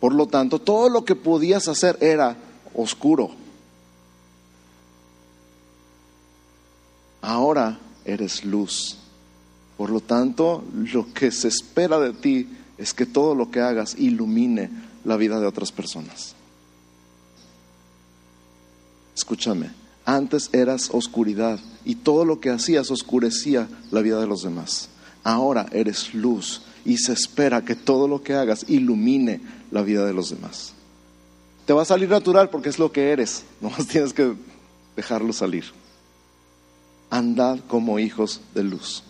Por 0.00 0.14
lo 0.14 0.26
tanto, 0.26 0.58
todo 0.58 0.88
lo 0.88 1.04
que 1.04 1.14
podías 1.14 1.68
hacer 1.68 1.98
era 2.00 2.36
oscuro. 2.74 3.30
Ahora 7.22 7.78
eres 8.04 8.44
luz. 8.44 8.98
Por 9.76 9.90
lo 9.90 10.00
tanto, 10.00 10.64
lo 10.72 11.12
que 11.12 11.30
se 11.30 11.48
espera 11.48 11.98
de 11.98 12.12
ti 12.12 12.48
es 12.78 12.94
que 12.94 13.06
todo 13.06 13.34
lo 13.34 13.50
que 13.50 13.60
hagas 13.60 13.94
ilumine 13.98 14.70
la 15.04 15.16
vida 15.16 15.40
de 15.40 15.46
otras 15.46 15.72
personas. 15.72 16.34
Escúchame, 19.14 19.70
antes 20.06 20.48
eras 20.52 20.88
oscuridad 20.92 21.58
y 21.84 21.96
todo 21.96 22.24
lo 22.24 22.40
que 22.40 22.50
hacías 22.50 22.90
oscurecía 22.90 23.68
la 23.90 24.00
vida 24.00 24.20
de 24.20 24.26
los 24.26 24.42
demás. 24.42 24.88
Ahora 25.24 25.66
eres 25.72 26.14
luz 26.14 26.62
y 26.84 26.98
se 26.98 27.12
espera 27.12 27.64
que 27.64 27.74
todo 27.74 28.06
lo 28.06 28.22
que 28.22 28.34
hagas 28.34 28.64
ilumine 28.68 29.40
la 29.72 29.82
vida 29.82 30.06
de 30.06 30.14
los 30.14 30.30
demás. 30.30 30.72
Te 31.66 31.72
va 31.72 31.82
a 31.82 31.86
salir 31.86 32.08
natural 32.08 32.48
porque 32.48 32.68
es 32.68 32.78
lo 32.78 32.92
que 32.92 33.10
eres, 33.10 33.44
nomás 33.60 33.86
tienes 33.88 34.12
que 34.12 34.34
dejarlo 34.94 35.32
salir. 35.32 35.64
Andad 37.10 37.58
como 37.68 37.98
hijos 37.98 38.40
de 38.54 38.62
luz. 38.62 39.02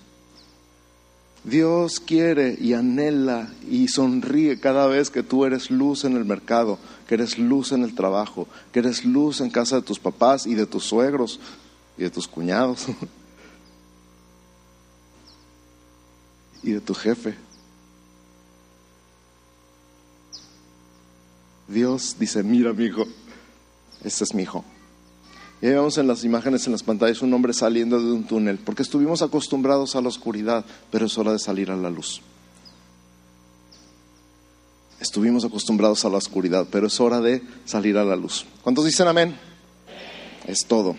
Dios 1.45 2.01
quiere 2.01 2.57
y 2.61 2.73
anhela 2.73 3.53
y 3.71 3.87
sonríe 3.87 4.59
cada 4.59 4.89
vez 4.89 5.11
que 5.11 5.23
tú 5.23 5.45
eres 5.45 5.71
luz 5.71 6.05
en 6.05 6.17
el 6.17 6.25
mercado, 6.25 6.79
que 7.07 7.15
eres 7.15 7.39
luz 7.39 7.73
en 7.73 7.83
el 7.83 7.95
trabajo, 7.95 8.49
que 8.73 8.81
eres 8.81 9.05
luz 9.05 9.41
en 9.41 9.51
casa 9.51 9.77
de 9.77 9.83
tus 9.83 9.99
papás 9.99 10.47
y 10.47 10.55
de 10.55 10.67
tus 10.67 10.85
suegros 10.85 11.39
y 11.97 12.03
de 12.03 12.11
tus 12.11 12.27
cuñados 12.27 12.87
y 16.63 16.73
de 16.73 16.81
tu 16.81 16.95
jefe. 16.95 17.37
Dios 21.69 22.17
dice, 22.19 22.43
mira 22.43 22.73
mi 22.73 22.85
hijo, 22.85 23.05
este 24.03 24.25
es 24.25 24.35
mi 24.35 24.43
hijo. 24.43 24.65
Y 25.61 25.67
ahí 25.67 25.73
vemos 25.73 25.99
en 25.99 26.07
las 26.07 26.23
imágenes 26.23 26.67
en 26.67 26.73
las 26.73 26.83
pantallas 26.83 27.23
un 27.23 27.33
hombre 27.33 27.53
saliendo 27.53 27.99
de 27.99 28.13
un 28.13 28.25
túnel, 28.25 28.59
porque 28.59 28.83
estuvimos 28.83 29.23
acostumbrados 29.23 29.97
a 29.97 30.01
la 30.01 30.09
oscuridad, 30.09 30.65
pero 30.91 31.07
es 31.07 31.17
hora 31.17 31.33
de 31.33 31.39
salir 31.39 31.71
a 31.71 31.77
la 31.77 31.91
luz. 31.91 32.21
Estuvimos 35.07 35.45
acostumbrados 35.45 36.05
a 36.05 36.09
la 36.09 36.19
oscuridad, 36.19 36.67
pero 36.69 36.89
es 36.89 36.99
hora 36.99 37.21
de 37.21 37.41
salir 37.65 37.97
a 37.97 38.05
la 38.05 38.17
luz. 38.17 38.45
¿Cuántos 38.63 38.85
dicen 38.85 39.07
amén? 39.07 39.37
Es 40.49 40.67
todo. 40.67 40.97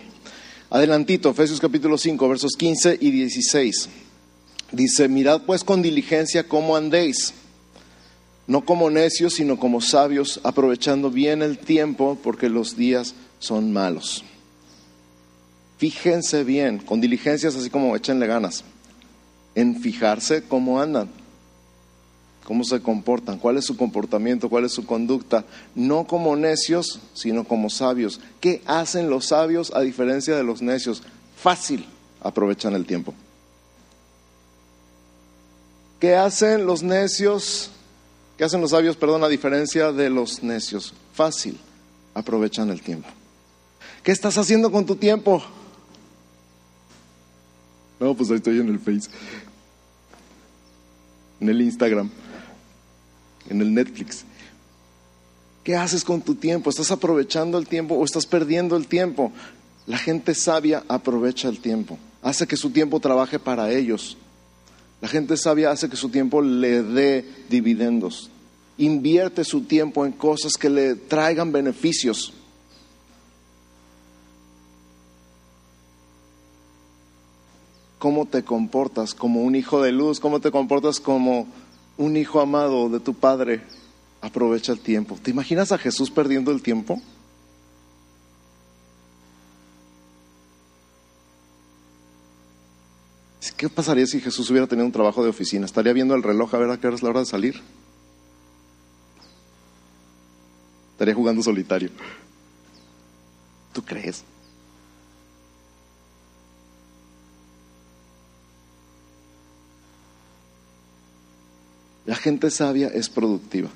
Adelantito, 0.70 1.28
Efesios 1.28 1.60
capítulo 1.60 1.98
5, 1.98 2.26
versos 2.26 2.52
15 2.56 2.96
y 3.02 3.10
16. 3.10 3.88
Dice, 4.72 5.08
mirad 5.08 5.42
pues 5.42 5.62
con 5.62 5.82
diligencia 5.82 6.48
cómo 6.48 6.74
andéis, 6.74 7.34
no 8.46 8.64
como 8.64 8.88
necios, 8.88 9.34
sino 9.34 9.58
como 9.58 9.82
sabios, 9.82 10.40
aprovechando 10.42 11.10
bien 11.10 11.42
el 11.42 11.58
tiempo, 11.58 12.18
porque 12.22 12.48
los 12.48 12.78
días 12.78 13.14
son 13.38 13.74
malos. 13.74 14.24
Fíjense 15.76 16.44
bien, 16.44 16.78
con 16.78 17.02
diligencias 17.02 17.54
así 17.54 17.68
como 17.68 17.94
échenle 17.94 18.26
ganas, 18.26 18.64
en 19.54 19.82
fijarse 19.82 20.44
cómo 20.48 20.80
andan, 20.80 21.10
cómo 22.48 22.64
se 22.64 22.80
comportan, 22.80 23.38
cuál 23.38 23.58
es 23.58 23.66
su 23.66 23.76
comportamiento, 23.76 24.48
cuál 24.48 24.64
es 24.64 24.72
su 24.72 24.86
conducta, 24.86 25.44
no 25.74 26.06
como 26.06 26.34
necios, 26.34 26.98
sino 27.12 27.44
como 27.44 27.68
sabios. 27.68 28.22
¿Qué 28.40 28.62
hacen 28.64 29.10
los 29.10 29.26
sabios 29.26 29.70
a 29.74 29.82
diferencia 29.82 30.34
de 30.34 30.44
los 30.44 30.62
necios? 30.62 31.02
Fácil, 31.36 31.84
aprovechan 32.22 32.72
el 32.72 32.86
tiempo. 32.86 33.12
¿Qué 36.00 36.16
hacen 36.16 36.64
los 36.64 36.82
necios? 36.82 37.70
¿Qué 38.38 38.44
hacen 38.44 38.62
los 38.62 38.70
sabios, 38.70 38.96
perdón, 38.96 39.24
a 39.24 39.28
diferencia 39.28 39.92
de 39.92 40.08
los 40.08 40.42
necios? 40.42 40.94
Fácil, 41.12 41.60
aprovechan 42.14 42.70
el 42.70 42.80
tiempo. 42.80 43.10
¿Qué 44.02 44.10
estás 44.10 44.38
haciendo 44.38 44.72
con 44.72 44.86
tu 44.86 44.96
tiempo? 44.96 45.42
No, 48.00 48.14
pues 48.14 48.30
ahí 48.30 48.36
estoy 48.36 48.58
en 48.58 48.70
el 48.70 48.78
Face, 48.78 49.10
en 51.40 51.50
el 51.50 51.60
Instagram, 51.60 52.10
en 53.48 53.60
el 53.60 53.72
Netflix. 53.72 54.24
¿Qué 55.64 55.76
haces 55.76 56.04
con 56.04 56.22
tu 56.22 56.34
tiempo? 56.34 56.70
¿Estás 56.70 56.90
aprovechando 56.90 57.58
el 57.58 57.66
tiempo 57.66 57.94
o 57.94 58.04
estás 58.04 58.26
perdiendo 58.26 58.76
el 58.76 58.86
tiempo? 58.86 59.32
La 59.86 59.98
gente 59.98 60.34
sabia 60.34 60.84
aprovecha 60.88 61.48
el 61.48 61.60
tiempo, 61.60 61.98
hace 62.22 62.46
que 62.46 62.56
su 62.56 62.70
tiempo 62.70 63.00
trabaje 63.00 63.38
para 63.38 63.70
ellos. 63.70 64.16
La 65.00 65.08
gente 65.08 65.36
sabia 65.36 65.70
hace 65.70 65.88
que 65.88 65.96
su 65.96 66.08
tiempo 66.08 66.42
le 66.42 66.82
dé 66.82 67.24
dividendos. 67.48 68.30
Invierte 68.78 69.44
su 69.44 69.62
tiempo 69.62 70.04
en 70.04 70.12
cosas 70.12 70.54
que 70.54 70.70
le 70.70 70.94
traigan 70.94 71.52
beneficios. 71.52 72.32
cómo 77.98 78.26
te 78.26 78.44
comportas 78.44 79.14
como 79.14 79.42
un 79.42 79.54
hijo 79.54 79.82
de 79.82 79.92
luz, 79.92 80.20
cómo 80.20 80.40
te 80.40 80.50
comportas 80.50 81.00
como 81.00 81.46
un 81.98 82.16
hijo 82.16 82.40
amado 82.40 82.88
de 82.88 83.00
tu 83.00 83.12
Padre. 83.12 83.62
Aprovecha 84.20 84.72
el 84.72 84.80
tiempo. 84.80 85.18
¿Te 85.22 85.30
imaginas 85.30 85.70
a 85.70 85.78
Jesús 85.78 86.10
perdiendo 86.10 86.50
el 86.50 86.62
tiempo? 86.62 87.00
¿Qué 93.58 93.68
pasaría 93.68 94.06
si 94.06 94.20
Jesús 94.20 94.48
hubiera 94.50 94.68
tenido 94.68 94.86
un 94.86 94.92
trabajo 94.92 95.24
de 95.24 95.30
oficina? 95.30 95.66
¿Estaría 95.66 95.92
viendo 95.92 96.14
el 96.14 96.22
reloj 96.22 96.54
a 96.54 96.58
ver 96.58 96.70
a 96.70 96.78
qué 96.78 96.86
hora 96.86 96.94
es 96.94 97.02
la 97.02 97.10
hora 97.10 97.20
de 97.20 97.26
salir? 97.26 97.60
Estaría 100.92 101.12
jugando 101.12 101.42
solitario. 101.42 101.90
¿Tú 103.72 103.84
crees? 103.84 104.22
La 112.08 112.16
gente 112.16 112.50
sabia 112.50 112.88
es 112.88 113.10
productiva. 113.10 113.68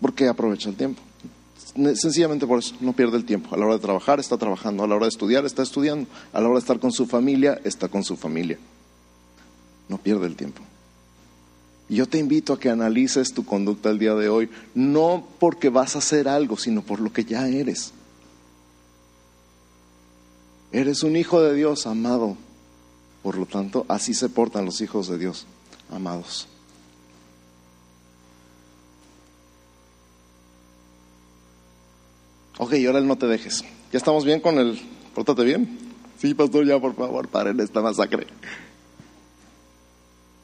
Porque 0.00 0.28
aprovecha 0.28 0.68
el 0.68 0.76
tiempo. 0.76 1.02
Sencillamente 1.96 2.46
por 2.46 2.60
eso, 2.60 2.76
no 2.80 2.92
pierde 2.92 3.16
el 3.16 3.24
tiempo. 3.24 3.52
A 3.52 3.58
la 3.58 3.64
hora 3.64 3.74
de 3.74 3.80
trabajar 3.80 4.20
está 4.20 4.38
trabajando, 4.38 4.84
a 4.84 4.86
la 4.86 4.94
hora 4.94 5.06
de 5.06 5.10
estudiar 5.10 5.44
está 5.44 5.64
estudiando, 5.64 6.08
a 6.32 6.40
la 6.40 6.46
hora 6.46 6.58
de 6.58 6.60
estar 6.60 6.78
con 6.78 6.92
su 6.92 7.06
familia 7.06 7.60
está 7.64 7.88
con 7.88 8.04
su 8.04 8.16
familia. 8.16 8.56
No 9.88 9.98
pierde 9.98 10.28
el 10.28 10.36
tiempo. 10.36 10.62
Y 11.88 11.96
yo 11.96 12.06
te 12.06 12.18
invito 12.18 12.52
a 12.52 12.60
que 12.60 12.70
analices 12.70 13.34
tu 13.34 13.44
conducta 13.44 13.90
el 13.90 13.98
día 13.98 14.14
de 14.14 14.28
hoy, 14.28 14.48
no 14.76 15.26
porque 15.40 15.70
vas 15.70 15.96
a 15.96 15.98
hacer 15.98 16.28
algo, 16.28 16.56
sino 16.56 16.82
por 16.82 17.00
lo 17.00 17.12
que 17.12 17.24
ya 17.24 17.48
eres. 17.48 17.92
Eres 20.70 21.02
un 21.02 21.16
hijo 21.16 21.42
de 21.42 21.52
Dios 21.52 21.88
amado, 21.88 22.36
por 23.26 23.36
lo 23.36 23.44
tanto, 23.44 23.84
así 23.88 24.14
se 24.14 24.28
portan 24.28 24.64
los 24.64 24.80
hijos 24.80 25.08
de 25.08 25.18
Dios, 25.18 25.46
amados. 25.90 26.46
Ok, 32.58 32.74
ahora 32.86 33.00
el 33.00 33.08
no 33.08 33.18
te 33.18 33.26
dejes. 33.26 33.64
¿Ya 33.90 33.98
estamos 33.98 34.24
bien 34.24 34.38
con 34.38 34.60
el 34.60 34.80
pórtate 35.12 35.42
bien? 35.42 35.76
Sí, 36.18 36.34
pastor, 36.34 36.66
ya 36.66 36.78
por 36.78 36.94
favor, 36.94 37.26
paren 37.26 37.58
esta 37.58 37.80
masacre. 37.80 38.28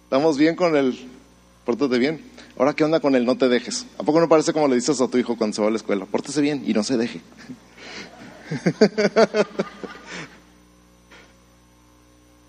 ¿Estamos 0.03 0.37
bien 0.37 0.57
con 0.57 0.75
el 0.75 1.09
pórtate 1.65 2.01
bien? 2.01 2.21
Ahora, 2.59 2.75
¿qué 2.75 2.83
onda 2.83 2.99
con 2.99 3.15
el 3.15 3.25
no 3.25 3.39
te 3.39 3.49
dejes? 3.49 3.87
¿A 3.97 4.03
poco 4.03 4.19
no 4.19 4.29
parece 4.29 4.53
como 4.53 4.67
le 4.67 4.75
dices 4.75 5.01
a 5.01 5.07
tu 5.07 5.19
hijo 5.19 5.37
cuando 5.37 5.55
se 5.55 5.63
va 5.63 5.69
a 5.69 5.71
la 5.71 5.77
escuela? 5.77 6.05
Pórtese 6.05 6.41
bien 6.41 6.65
y 6.67 6.73
no 6.73 6.83
se 6.83 6.97
deje. 6.97 7.21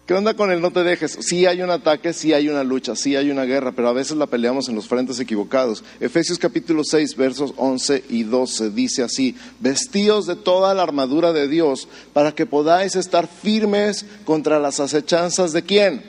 ¿Qué 0.05 0.13
onda 0.13 0.33
con 0.33 0.51
el 0.51 0.59
no 0.59 0.71
te 0.71 0.83
dejes? 0.83 1.17
Sí 1.21 1.45
hay 1.45 1.61
un 1.61 1.69
ataque, 1.69 2.11
sí 2.11 2.33
hay 2.33 2.49
una 2.49 2.65
lucha, 2.65 2.93
sí 2.93 3.15
hay 3.15 3.31
una 3.31 3.43
guerra, 3.43 3.71
pero 3.71 3.87
a 3.87 3.93
veces 3.93 4.17
la 4.17 4.27
peleamos 4.27 4.67
en 4.67 4.75
los 4.75 4.89
frentes 4.89 5.17
equivocados. 5.21 5.81
Efesios 6.01 6.37
capítulo 6.37 6.83
6, 6.83 7.15
versos 7.15 7.53
11 7.55 8.03
y 8.09 8.23
12 8.23 8.71
dice 8.71 9.03
así, 9.03 9.37
vestíos 9.61 10.25
de 10.25 10.35
toda 10.35 10.73
la 10.73 10.83
armadura 10.83 11.31
de 11.31 11.47
Dios 11.47 11.87
para 12.11 12.35
que 12.35 12.45
podáis 12.45 12.97
estar 12.97 13.27
firmes 13.27 14.05
contra 14.25 14.59
las 14.59 14.81
acechanzas 14.81 15.53
de 15.53 15.63
quién? 15.63 16.03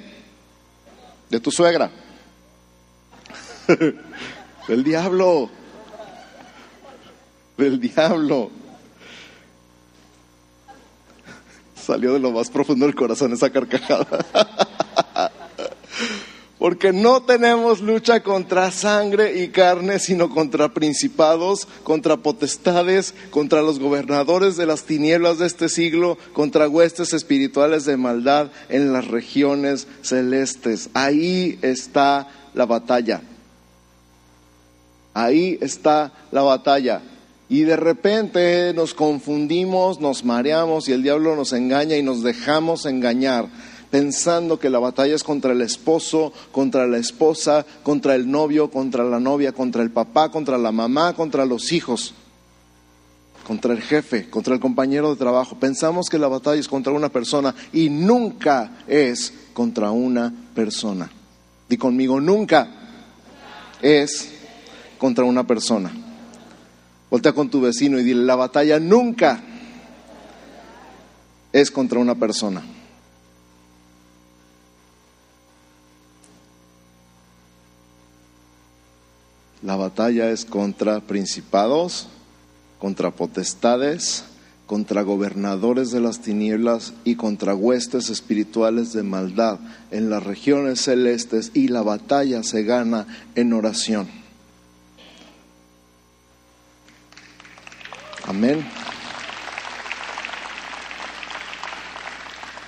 De 1.31 1.39
tu 1.39 1.53
suegra. 1.53 1.93
Del 4.67 4.83
diablo. 4.83 5.51
Del 7.57 7.79
diablo. 7.79 8.51
Salió 11.85 12.15
de 12.15 12.19
lo 12.19 12.31
más 12.31 12.49
profundo 12.49 12.87
del 12.87 12.95
corazón 12.95 13.33
esa 13.35 13.51
carcajada. 13.51 14.07
Porque 16.59 16.95
no 16.95 17.23
tenemos 17.23 17.83
lucha 17.83 18.23
contra 18.23 18.71
sangre 18.71 19.43
y 19.43 19.49
carne, 19.49 19.99
sino 19.99 20.31
contra 20.31 20.73
principados, 20.73 21.69
contra 21.83 22.17
potestades, 22.17 23.13
contra 23.29 23.61
los 23.61 23.79
gobernadores 23.79 24.57
de 24.57 24.65
las 24.65 24.85
tinieblas 24.85 25.39
de 25.39 25.47
este 25.47 25.69
siglo, 25.69 26.17
contra 26.33 26.67
huestes 26.67 27.13
espirituales 27.13 27.85
de 27.85 27.99
maldad 27.99 28.51
en 28.71 28.95
las 28.95 29.09
regiones 29.09 29.87
celestes. 30.01 30.89
Ahí 30.95 31.59
está 31.61 32.29
la 32.55 32.65
batalla. 32.65 33.21
Ahí 35.13 35.59
está 35.61 36.13
la 36.33 36.41
batalla. 36.41 37.03
Y 37.49 37.63
de 37.63 37.77
repente 37.77 38.73
nos 38.75 38.95
confundimos, 38.95 40.01
nos 40.01 40.25
mareamos 40.25 40.89
y 40.89 40.93
el 40.93 41.03
diablo 41.03 41.37
nos 41.37 41.53
engaña 41.53 41.97
y 41.97 42.03
nos 42.03 42.23
dejamos 42.23 42.87
engañar 42.87 43.49
pensando 43.95 44.59
que 44.59 44.71
la 44.71 44.81
batalla 44.81 45.15
es 45.15 45.23
contra 45.23 45.53
el 45.53 45.61
esposo, 45.61 46.33
contra 46.51 46.89
la 46.89 46.99
esposa, 46.99 47.65
contra 47.85 48.17
el 48.17 48.29
novio, 48.29 48.69
contra 48.69 49.05
la 49.05 49.21
novia, 49.21 49.53
contra 49.53 49.83
el 49.83 49.93
papá, 49.93 50.33
contra 50.33 50.59
la 50.59 50.73
mamá, 50.73 51.15
contra 51.15 51.47
los 51.47 51.71
hijos, 51.71 52.13
contra 53.47 53.73
el 53.73 53.81
jefe, 53.81 54.29
contra 54.29 54.53
el 54.53 54.59
compañero 54.59 55.11
de 55.11 55.17
trabajo. 55.17 55.61
Pensamos 55.61 56.09
que 56.09 56.19
la 56.19 56.27
batalla 56.27 56.59
es 56.59 56.67
contra 56.67 56.93
una 56.93 57.11
persona 57.11 57.55
y 57.73 57.89
nunca 57.89 58.79
es 58.89 59.33
contra 59.53 59.93
una 59.93 60.35
persona. 60.57 61.09
Di 61.69 61.77
conmigo, 61.77 62.21
nunca 62.21 62.67
es 63.81 64.29
contra 64.99 65.25
una 65.25 65.47
persona. 65.47 66.04
Voltea 67.15 67.33
con 67.33 67.49
tu 67.49 67.61
vecino 67.61 68.01
y 68.01 68.03
dile, 68.03 68.25
la 68.25 68.35
batalla 68.35 68.81
nunca 68.81 69.41
es 71.53 71.71
contra 71.71 72.01
una 72.01 72.17
persona. 72.17 72.61
La 79.63 79.77
batalla 79.77 80.29
es 80.31 80.45
contra 80.45 80.99
principados, 80.99 82.09
contra 82.81 83.13
potestades, 83.13 84.25
contra 84.67 85.03
gobernadores 85.03 85.93
de 85.93 86.01
las 86.01 86.21
tinieblas 86.21 86.95
y 87.05 87.15
contra 87.15 87.55
huestes 87.55 88.11
espirituales 88.11 88.93
de 88.93 89.05
maldad 89.05 89.61
en 89.93 90.11
las 90.11 90.25
regiones 90.25 90.81
celestes 90.81 91.53
y 91.55 91.69
la 91.69 91.83
batalla 91.83 92.43
se 92.43 92.65
gana 92.65 93.07
en 93.37 93.53
oración. 93.53 94.24
Amén. 98.35 98.67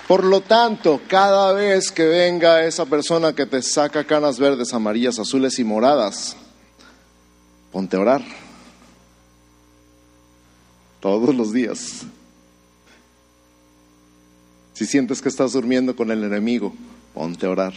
Por 0.07 0.23
lo 0.23 0.39
tanto, 0.39 1.01
cada 1.09 1.51
vez 1.51 1.91
que 1.91 2.05
venga 2.05 2.63
esa 2.63 2.85
persona 2.85 3.35
que 3.35 3.45
te 3.45 3.61
saca 3.61 4.05
canas 4.05 4.39
verdes, 4.39 4.73
amarillas, 4.73 5.19
azules 5.19 5.59
y 5.59 5.65
moradas, 5.65 6.37
ponte 7.73 7.97
a 7.97 7.99
orar. 7.99 8.23
Todos 11.01 11.35
los 11.35 11.51
días. 11.51 12.03
Si 14.73 14.85
sientes 14.85 15.21
que 15.21 15.27
estás 15.27 15.51
durmiendo 15.51 15.97
con 15.97 16.11
el 16.11 16.23
enemigo, 16.23 16.73
ponte 17.13 17.45
a 17.45 17.49
orar. 17.49 17.73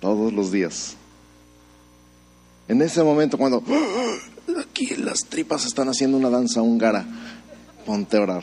Todos 0.00 0.32
los 0.32 0.50
días. 0.50 0.96
En 2.66 2.82
ese 2.82 3.04
momento 3.04 3.38
cuando 3.38 3.62
aquí 4.58 4.96
las 4.96 5.26
tripas 5.26 5.66
están 5.66 5.88
haciendo 5.88 6.16
una 6.16 6.30
danza 6.30 6.62
húngara. 6.62 7.04
Ponte 7.84 8.16
a 8.16 8.22
orar. 8.22 8.42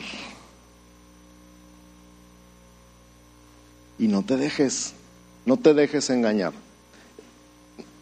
Y 3.98 4.06
no 4.08 4.22
te 4.22 4.36
dejes, 4.36 4.92
no 5.44 5.56
te 5.56 5.74
dejes 5.74 6.10
engañar. 6.10 6.52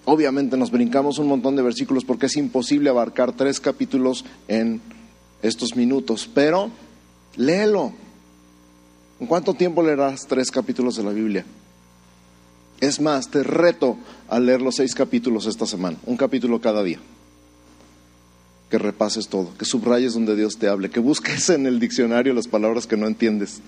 Obviamente 0.05 0.57
nos 0.57 0.71
brincamos 0.71 1.19
un 1.19 1.27
montón 1.27 1.57
de 1.57 1.63
versículos 1.63 2.05
porque 2.05 2.27
es 2.27 2.37
imposible 2.37 2.91
abarcar 2.91 3.33
tres 3.33 3.61
capítulos 3.61 4.25
en 4.47 4.81
estos 5.43 5.75
minutos, 5.75 6.31
pero 6.33 6.71
léelo. 7.37 7.93
¿En 9.19 9.27
cuánto 9.27 9.55
tiempo 9.55 9.83
leerás 9.83 10.27
tres 10.27 10.51
capítulos 10.51 10.97
de 10.97 11.03
la 11.03 11.11
Biblia? 11.11 11.45
Es 12.81 13.01
más, 13.01 13.31
te 13.31 13.43
reto 13.43 13.97
a 14.29 14.39
leer 14.39 14.61
los 14.61 14.77
seis 14.77 14.95
capítulos 14.95 15.47
esta 15.47 15.67
semana, 15.67 15.97
un 16.05 16.19
capítulo 16.19 16.61
cada 16.61 16.83
día 16.83 17.01
que 18.71 18.79
repases 18.79 19.29
todo, 19.29 19.57
que 19.57 19.65
subrayes 19.65 20.15
donde 20.15 20.35
Dios 20.35 20.59
te 20.59 20.69
hable, 20.69 20.91
que 20.91 21.01
busques 21.01 21.51
en 21.51 21.67
el 21.67 21.79
diccionario 21.79 22.35
las 22.35 22.49
palabras 22.49 22.87
que 22.87 22.97
no 22.97 23.07
entiendes. 23.07 23.61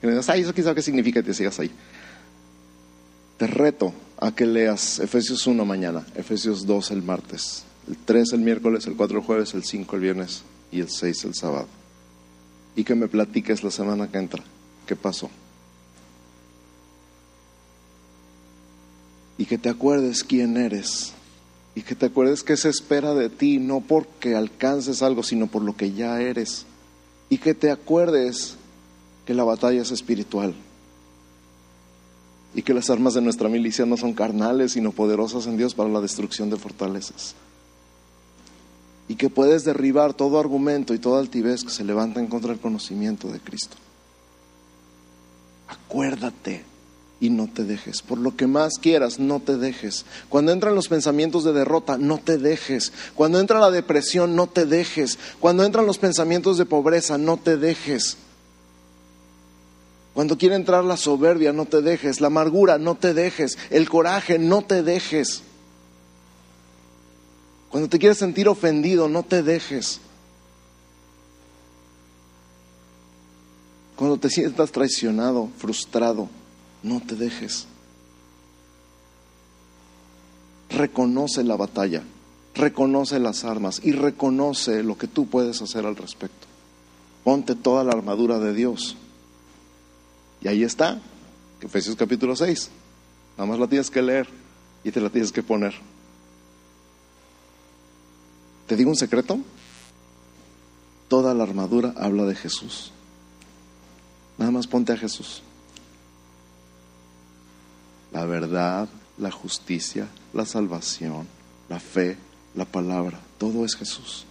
Que 0.00 0.08
me 0.08 0.12
digas, 0.14 0.28
ay, 0.28 0.40
eso 0.40 0.52
quizá 0.52 0.74
qué 0.74 0.82
significa 0.82 1.20
y 1.20 1.22
te 1.22 1.34
sigas 1.34 1.60
ahí. 1.60 1.70
Te 3.38 3.46
reto 3.46 3.94
a 4.18 4.34
que 4.34 4.46
leas 4.46 4.98
Efesios 4.98 5.46
1 5.46 5.64
mañana, 5.64 6.04
Efesios 6.16 6.66
2 6.66 6.90
el 6.90 7.02
martes, 7.02 7.64
el 7.88 7.96
3 7.96 8.32
el 8.32 8.40
miércoles, 8.40 8.86
el 8.86 8.96
4 8.96 9.18
el 9.18 9.24
jueves, 9.24 9.54
el 9.54 9.62
5 9.62 9.96
el 9.96 10.02
viernes 10.02 10.42
y 10.72 10.80
el 10.80 10.88
6 10.88 11.24
el 11.24 11.34
sábado. 11.34 11.68
Y 12.74 12.82
que 12.82 12.96
me 12.96 13.06
platiques 13.06 13.62
la 13.62 13.70
semana 13.70 14.10
que 14.10 14.18
entra 14.18 14.42
qué 14.86 14.96
pasó. 14.96 15.30
Y 19.38 19.44
que 19.44 19.58
te 19.58 19.68
acuerdes 19.68 20.24
quién 20.24 20.56
eres 20.56 21.14
y 21.74 21.82
que 21.82 21.94
te 21.94 22.06
acuerdes 22.06 22.42
que 22.42 22.56
se 22.56 22.68
espera 22.68 23.14
de 23.14 23.30
ti 23.30 23.58
no 23.58 23.80
porque 23.80 24.34
alcances 24.34 25.02
algo, 25.02 25.22
sino 25.22 25.46
por 25.46 25.62
lo 25.62 25.76
que 25.76 25.92
ya 25.92 26.20
eres. 26.20 26.66
Y 27.30 27.38
que 27.38 27.54
te 27.54 27.70
acuerdes 27.70 28.56
que 29.24 29.32
la 29.32 29.44
batalla 29.44 29.80
es 29.80 29.90
espiritual. 29.90 30.54
Y 32.54 32.62
que 32.62 32.74
las 32.74 32.90
armas 32.90 33.14
de 33.14 33.22
nuestra 33.22 33.48
milicia 33.48 33.86
no 33.86 33.96
son 33.96 34.12
carnales, 34.12 34.72
sino 34.72 34.92
poderosas 34.92 35.46
en 35.46 35.56
Dios 35.56 35.74
para 35.74 35.88
la 35.88 36.02
destrucción 36.02 36.50
de 36.50 36.58
fortalezas. 36.58 37.34
Y 39.08 39.14
que 39.14 39.30
puedes 39.30 39.64
derribar 39.64 40.12
todo 40.12 40.38
argumento 40.38 40.92
y 40.92 40.98
toda 40.98 41.20
altivez 41.20 41.64
que 41.64 41.70
se 41.70 41.84
levanta 41.84 42.20
en 42.20 42.26
contra 42.26 42.50
del 42.50 42.60
conocimiento 42.60 43.28
de 43.28 43.40
Cristo. 43.40 43.76
Acuérdate 45.68 46.71
y 47.22 47.30
no 47.30 47.46
te 47.46 47.62
dejes. 47.62 48.02
Por 48.02 48.18
lo 48.18 48.34
que 48.36 48.48
más 48.48 48.78
quieras, 48.80 49.20
no 49.20 49.38
te 49.38 49.56
dejes. 49.56 50.04
Cuando 50.28 50.50
entran 50.50 50.74
los 50.74 50.88
pensamientos 50.88 51.44
de 51.44 51.52
derrota, 51.52 51.96
no 51.96 52.18
te 52.18 52.36
dejes. 52.36 52.92
Cuando 53.14 53.38
entra 53.38 53.60
la 53.60 53.70
depresión, 53.70 54.34
no 54.34 54.48
te 54.48 54.66
dejes. 54.66 55.20
Cuando 55.38 55.64
entran 55.64 55.86
los 55.86 55.98
pensamientos 55.98 56.58
de 56.58 56.66
pobreza, 56.66 57.18
no 57.18 57.36
te 57.36 57.56
dejes. 57.56 58.16
Cuando 60.14 60.36
quiere 60.36 60.56
entrar 60.56 60.82
la 60.82 60.96
soberbia, 60.96 61.52
no 61.52 61.64
te 61.64 61.80
dejes. 61.80 62.20
La 62.20 62.26
amargura, 62.26 62.78
no 62.78 62.96
te 62.96 63.14
dejes. 63.14 63.56
El 63.70 63.88
coraje, 63.88 64.40
no 64.40 64.62
te 64.62 64.82
dejes. 64.82 65.42
Cuando 67.70 67.88
te 67.88 68.00
quieres 68.00 68.18
sentir 68.18 68.48
ofendido, 68.48 69.08
no 69.08 69.22
te 69.22 69.44
dejes. 69.44 70.00
Cuando 73.94 74.16
te 74.16 74.28
sientas 74.28 74.72
traicionado, 74.72 75.50
frustrado, 75.56 76.28
no 76.82 77.00
te 77.00 77.14
dejes. 77.14 77.66
Reconoce 80.70 81.44
la 81.44 81.56
batalla, 81.56 82.02
reconoce 82.54 83.18
las 83.18 83.44
armas 83.44 83.80
y 83.82 83.92
reconoce 83.92 84.82
lo 84.82 84.96
que 84.96 85.06
tú 85.06 85.26
puedes 85.26 85.60
hacer 85.62 85.86
al 85.86 85.96
respecto. 85.96 86.46
Ponte 87.24 87.54
toda 87.54 87.84
la 87.84 87.92
armadura 87.92 88.38
de 88.38 88.54
Dios. 88.54 88.96
Y 90.40 90.48
ahí 90.48 90.64
está, 90.64 91.00
Efesios 91.60 91.94
capítulo 91.94 92.34
6. 92.34 92.70
Nada 93.36 93.48
más 93.48 93.58
la 93.58 93.68
tienes 93.68 93.90
que 93.90 94.02
leer 94.02 94.28
y 94.82 94.90
te 94.90 95.00
la 95.00 95.10
tienes 95.10 95.30
que 95.30 95.42
poner. 95.42 95.74
¿Te 98.66 98.76
digo 98.76 98.90
un 98.90 98.96
secreto? 98.96 99.38
Toda 101.08 101.34
la 101.34 101.44
armadura 101.44 101.94
habla 101.96 102.24
de 102.24 102.34
Jesús. 102.34 102.90
Nada 104.38 104.50
más 104.50 104.66
ponte 104.66 104.92
a 104.92 104.96
Jesús 104.96 105.42
la 108.12 108.24
verdad, 108.26 108.88
la 109.18 109.30
justicia, 109.30 110.08
la 110.32 110.46
salvación, 110.46 111.26
la 111.68 111.80
fe, 111.80 112.16
la 112.54 112.64
palabra, 112.64 113.20
todo 113.38 113.64
es 113.64 113.74
Jesús. 113.74 114.26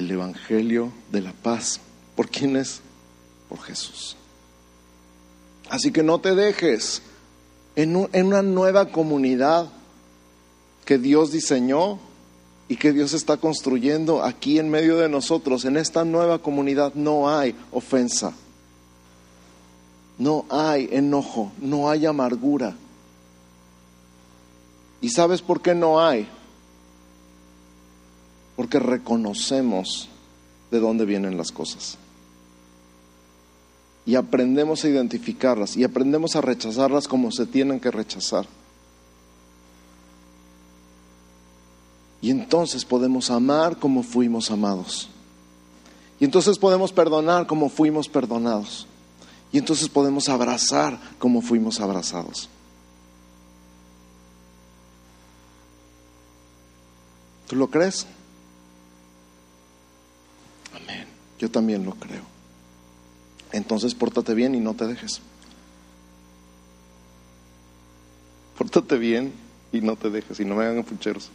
el 0.00 0.10
Evangelio 0.10 0.92
de 1.10 1.20
la 1.20 1.32
paz. 1.32 1.80
¿Por 2.16 2.28
quién 2.28 2.56
es? 2.56 2.80
Por 3.48 3.60
Jesús. 3.60 4.16
Así 5.68 5.92
que 5.92 6.02
no 6.02 6.18
te 6.20 6.34
dejes 6.34 7.02
en, 7.76 8.08
en 8.12 8.26
una 8.26 8.42
nueva 8.42 8.86
comunidad 8.86 9.68
que 10.84 10.98
Dios 10.98 11.30
diseñó 11.30 11.98
y 12.68 12.76
que 12.76 12.92
Dios 12.92 13.12
está 13.12 13.36
construyendo 13.36 14.24
aquí 14.24 14.58
en 14.58 14.70
medio 14.70 14.96
de 14.96 15.08
nosotros. 15.08 15.64
En 15.64 15.76
esta 15.76 16.04
nueva 16.04 16.40
comunidad 16.40 16.94
no 16.94 17.30
hay 17.30 17.54
ofensa, 17.70 18.32
no 20.20 20.44
hay 20.50 20.86
enojo, 20.92 21.50
no 21.62 21.88
hay 21.88 22.04
amargura. 22.04 22.76
¿Y 25.00 25.08
sabes 25.08 25.40
por 25.40 25.62
qué 25.62 25.74
no 25.74 25.98
hay? 25.98 26.28
Porque 28.54 28.78
reconocemos 28.78 30.10
de 30.70 30.78
dónde 30.78 31.06
vienen 31.06 31.38
las 31.38 31.50
cosas. 31.50 31.96
Y 34.04 34.14
aprendemos 34.14 34.84
a 34.84 34.90
identificarlas 34.90 35.74
y 35.78 35.84
aprendemos 35.84 36.36
a 36.36 36.42
rechazarlas 36.42 37.08
como 37.08 37.32
se 37.32 37.46
tienen 37.46 37.80
que 37.80 37.90
rechazar. 37.90 38.44
Y 42.20 42.30
entonces 42.30 42.84
podemos 42.84 43.30
amar 43.30 43.78
como 43.78 44.02
fuimos 44.02 44.50
amados. 44.50 45.08
Y 46.18 46.26
entonces 46.26 46.58
podemos 46.58 46.92
perdonar 46.92 47.46
como 47.46 47.70
fuimos 47.70 48.06
perdonados. 48.06 48.86
Y 49.52 49.58
entonces 49.58 49.88
podemos 49.88 50.28
abrazar 50.28 50.98
como 51.18 51.42
fuimos 51.42 51.80
abrazados. 51.80 52.48
¿Tú 57.48 57.56
lo 57.56 57.68
crees? 57.68 58.06
Amén. 60.72 61.06
Yo 61.38 61.50
también 61.50 61.84
lo 61.84 61.94
creo. 61.94 62.22
Entonces 63.50 63.94
pórtate 63.94 64.34
bien 64.34 64.54
y 64.54 64.60
no 64.60 64.74
te 64.74 64.86
dejes. 64.86 65.20
Pórtate 68.56 68.98
bien 68.98 69.32
y 69.72 69.80
no 69.80 69.96
te 69.96 70.10
dejes 70.10 70.38
y 70.38 70.44
no 70.44 70.54
me 70.54 70.64
hagan 70.64 70.84
pucheros. 70.84 71.30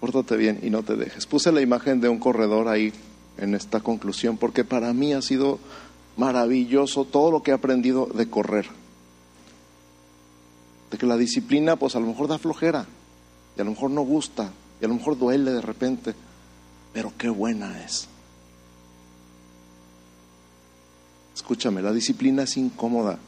Pórtate 0.00 0.36
bien 0.38 0.60
y 0.62 0.70
no 0.70 0.82
te 0.82 0.96
dejes. 0.96 1.26
Puse 1.26 1.52
la 1.52 1.60
imagen 1.60 2.00
de 2.00 2.08
un 2.08 2.18
corredor 2.18 2.68
ahí 2.68 2.94
en 3.38 3.54
esta 3.54 3.80
conclusión 3.80 4.36
porque 4.36 4.64
para 4.64 4.92
mí 4.92 5.12
ha 5.12 5.22
sido 5.22 5.58
maravilloso 6.16 7.04
todo 7.04 7.30
lo 7.30 7.42
que 7.42 7.50
he 7.50 7.54
aprendido 7.54 8.06
de 8.06 8.28
correr. 8.28 8.66
De 10.90 10.98
que 10.98 11.06
la 11.06 11.16
disciplina 11.16 11.76
pues 11.76 11.96
a 11.96 12.00
lo 12.00 12.06
mejor 12.06 12.28
da 12.28 12.38
flojera 12.38 12.86
y 13.56 13.60
a 13.60 13.64
lo 13.64 13.70
mejor 13.70 13.90
no 13.90 14.02
gusta 14.02 14.50
y 14.80 14.84
a 14.84 14.88
lo 14.88 14.94
mejor 14.94 15.18
duele 15.18 15.52
de 15.52 15.62
repente, 15.62 16.14
pero 16.92 17.12
qué 17.16 17.28
buena 17.28 17.82
es. 17.84 18.08
Escúchame, 21.34 21.82
la 21.82 21.92
disciplina 21.92 22.44
es 22.44 22.56
incómoda, 22.56 23.18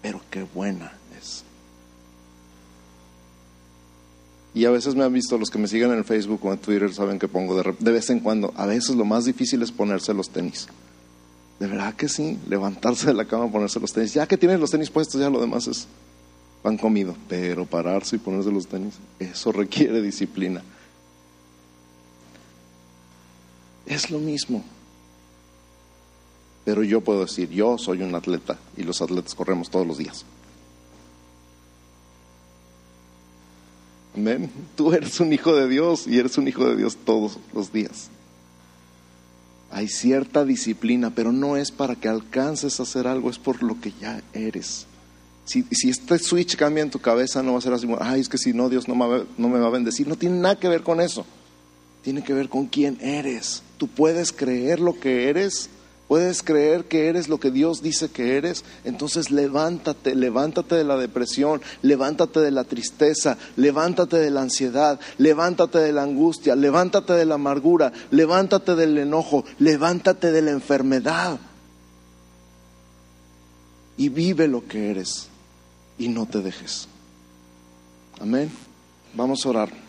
pero 0.00 0.20
qué 0.30 0.44
buena 0.44 0.92
Y 4.56 4.64
a 4.64 4.70
veces 4.70 4.94
me 4.94 5.04
han 5.04 5.12
visto 5.12 5.36
los 5.36 5.50
que 5.50 5.58
me 5.58 5.68
siguen 5.68 5.92
en 5.92 6.02
Facebook 6.02 6.40
o 6.42 6.50
en 6.50 6.58
Twitter, 6.58 6.90
saben 6.94 7.18
que 7.18 7.28
pongo 7.28 7.62
de, 7.62 7.74
de 7.78 7.92
vez 7.92 8.08
en 8.08 8.20
cuando, 8.20 8.54
a 8.56 8.64
veces 8.64 8.96
lo 8.96 9.04
más 9.04 9.26
difícil 9.26 9.60
es 9.60 9.70
ponerse 9.70 10.14
los 10.14 10.30
tenis. 10.30 10.66
De 11.60 11.66
verdad 11.66 11.92
que 11.92 12.08
sí, 12.08 12.38
levantarse 12.48 13.08
de 13.08 13.12
la 13.12 13.26
cama, 13.26 13.52
ponerse 13.52 13.78
los 13.78 13.92
tenis. 13.92 14.14
Ya 14.14 14.26
que 14.26 14.38
tienes 14.38 14.58
los 14.58 14.70
tenis 14.70 14.88
puestos, 14.88 15.20
ya 15.20 15.28
lo 15.28 15.42
demás 15.42 15.66
es 15.66 15.86
pan 16.62 16.78
comido. 16.78 17.14
Pero 17.28 17.66
pararse 17.66 18.16
y 18.16 18.18
ponerse 18.18 18.50
los 18.50 18.66
tenis, 18.66 18.94
eso 19.18 19.52
requiere 19.52 20.00
disciplina. 20.00 20.62
Es 23.84 24.10
lo 24.10 24.20
mismo. 24.20 24.64
Pero 26.64 26.82
yo 26.82 27.02
puedo 27.02 27.26
decir, 27.26 27.50
yo 27.50 27.76
soy 27.76 28.00
un 28.00 28.14
atleta 28.14 28.58
y 28.74 28.84
los 28.84 29.02
atletas 29.02 29.34
corremos 29.34 29.68
todos 29.68 29.86
los 29.86 29.98
días. 29.98 30.24
Tú 34.76 34.92
eres 34.92 35.20
un 35.20 35.32
hijo 35.32 35.54
de 35.54 35.68
Dios 35.68 36.06
y 36.06 36.18
eres 36.18 36.38
un 36.38 36.48
hijo 36.48 36.66
de 36.66 36.76
Dios 36.76 36.96
todos 37.04 37.38
los 37.54 37.72
días. 37.72 38.08
Hay 39.70 39.88
cierta 39.88 40.44
disciplina, 40.44 41.12
pero 41.14 41.32
no 41.32 41.56
es 41.56 41.70
para 41.70 41.96
que 41.96 42.08
alcances 42.08 42.80
a 42.80 42.84
hacer 42.84 43.06
algo, 43.06 43.30
es 43.30 43.38
por 43.38 43.62
lo 43.62 43.80
que 43.80 43.92
ya 44.00 44.22
eres. 44.32 44.86
Si, 45.44 45.64
si 45.70 45.90
este 45.90 46.18
switch 46.18 46.56
cambia 46.56 46.82
en 46.82 46.90
tu 46.90 46.98
cabeza, 46.98 47.42
no 47.42 47.52
va 47.52 47.58
a 47.58 47.62
ser 47.62 47.72
así, 47.72 47.86
ay, 48.00 48.20
es 48.20 48.28
que 48.28 48.38
si 48.38 48.52
no, 48.52 48.68
Dios 48.68 48.88
no 48.88 48.94
me, 48.94 49.24
no 49.36 49.48
me 49.48 49.58
va 49.58 49.66
a 49.66 49.70
bendecir. 49.70 50.08
No 50.08 50.16
tiene 50.16 50.38
nada 50.38 50.58
que 50.58 50.68
ver 50.68 50.82
con 50.82 51.00
eso. 51.00 51.26
Tiene 52.02 52.24
que 52.24 52.32
ver 52.32 52.48
con 52.48 52.66
quién 52.66 52.98
eres. 53.00 53.62
Tú 53.76 53.86
puedes 53.88 54.32
creer 54.32 54.80
lo 54.80 54.98
que 54.98 55.28
eres 55.28 55.68
puedes 56.08 56.42
creer 56.42 56.84
que 56.84 57.08
eres 57.08 57.28
lo 57.28 57.38
que 57.38 57.50
Dios 57.50 57.82
dice 57.82 58.08
que 58.08 58.36
eres, 58.36 58.64
entonces 58.84 59.30
levántate, 59.30 60.14
levántate 60.14 60.76
de 60.76 60.84
la 60.84 60.96
depresión, 60.96 61.60
levántate 61.82 62.40
de 62.40 62.50
la 62.50 62.64
tristeza, 62.64 63.36
levántate 63.56 64.16
de 64.16 64.30
la 64.30 64.42
ansiedad, 64.42 65.00
levántate 65.18 65.78
de 65.78 65.92
la 65.92 66.02
angustia, 66.02 66.54
levántate 66.54 67.14
de 67.14 67.26
la 67.26 67.34
amargura, 67.34 67.92
levántate 68.10 68.74
del 68.74 68.98
enojo, 68.98 69.44
levántate 69.58 70.32
de 70.32 70.42
la 70.42 70.50
enfermedad. 70.52 71.38
Y 73.96 74.08
vive 74.10 74.46
lo 74.46 74.66
que 74.66 74.90
eres 74.90 75.28
y 75.98 76.08
no 76.08 76.26
te 76.26 76.40
dejes. 76.40 76.88
Amén. 78.20 78.50
Vamos 79.14 79.44
a 79.44 79.48
orar. 79.48 79.86